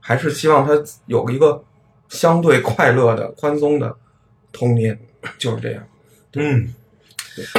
[0.06, 0.72] 还是希望他
[1.06, 1.64] 有一个
[2.10, 3.96] 相对快乐的、宽松的
[4.52, 4.98] 童年，
[5.38, 5.82] 就是这样。
[6.34, 6.74] 嗯，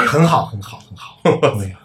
[0.07, 1.57] 很好，很好，很好。
[1.59, 1.79] 哎呀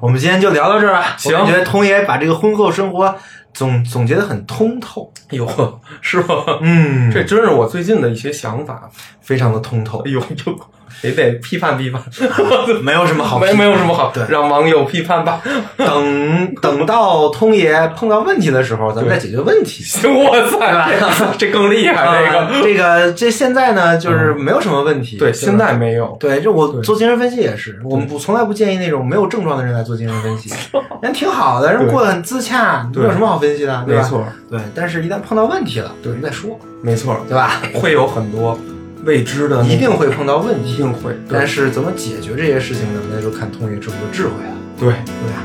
[0.00, 1.14] 我们今天就聊到这儿吧。
[1.18, 3.14] 行我觉得童爷把这个婚后生活
[3.52, 5.12] 总总结的很通透。
[5.28, 6.26] 哎呦，是吗？
[6.62, 8.90] 嗯，这真是我最近的一些想法。
[9.20, 10.10] 非常的通透哎。
[10.10, 10.60] 呦呦，
[11.02, 12.02] 也得批判批判，
[12.82, 15.40] 没有什么好没没有什么好对，让网友批判吧。
[15.76, 19.84] 等等到通爷碰到问题的时候，咱们再解决问题。
[20.08, 20.94] 哇塞，
[21.38, 22.62] 这更厉害，这啊个。
[22.62, 25.16] 这个这现在呢，就是没有什么问题。
[25.18, 26.16] 对，现在没有。
[26.18, 30.50] 对，就我做精神分析也是，我们不从来不建议那种没有症状的人来做精神分析，
[31.02, 34.02] 人挺好的，人过得很自洽，没有什么好分析的，对吧？
[34.02, 37.60] 没错，对，但是一旦碰到问题了，对再说，没错，对吧？
[37.74, 38.58] 会有很多
[39.06, 41.16] 未知的，一定会碰到问题，一定会。
[41.30, 43.00] 但是怎么解决这些事情呢？
[43.10, 45.44] 那就看通爷之后的智慧了，对对吧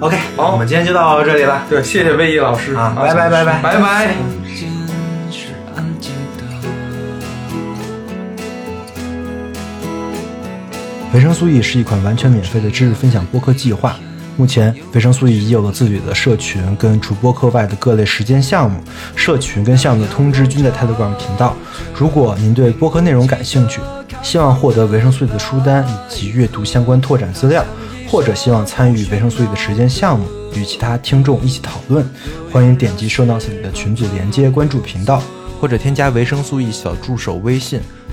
[0.00, 1.62] ？OK，好我们今天就到这里了。
[1.68, 4.14] 对，谢谢魏毅老师啊拜拜拜拜拜拜。
[11.12, 13.96] 维生素 E 是一款完全免费的知识分享播客计划。
[14.36, 18.80] 目前，维生素 E 已有了自己的社群，跟除播客外的各类实践项目。
[19.14, 21.54] 社群跟项目的通知均在 Telegram 频道。
[21.96, 23.80] 如果您对播客内容感兴趣，
[24.22, 27.64] 希望获得维生素 E 的书单以及阅读相关拓展资料，
[28.08, 30.26] 或者希望参与维生素 E 的实践项目，
[30.56, 32.04] 与其他听众一起讨论，
[32.50, 35.22] 欢迎点击 show notes 里的群组连接关注频道，
[35.60, 37.80] 或者添加维生素 E 小助手微信，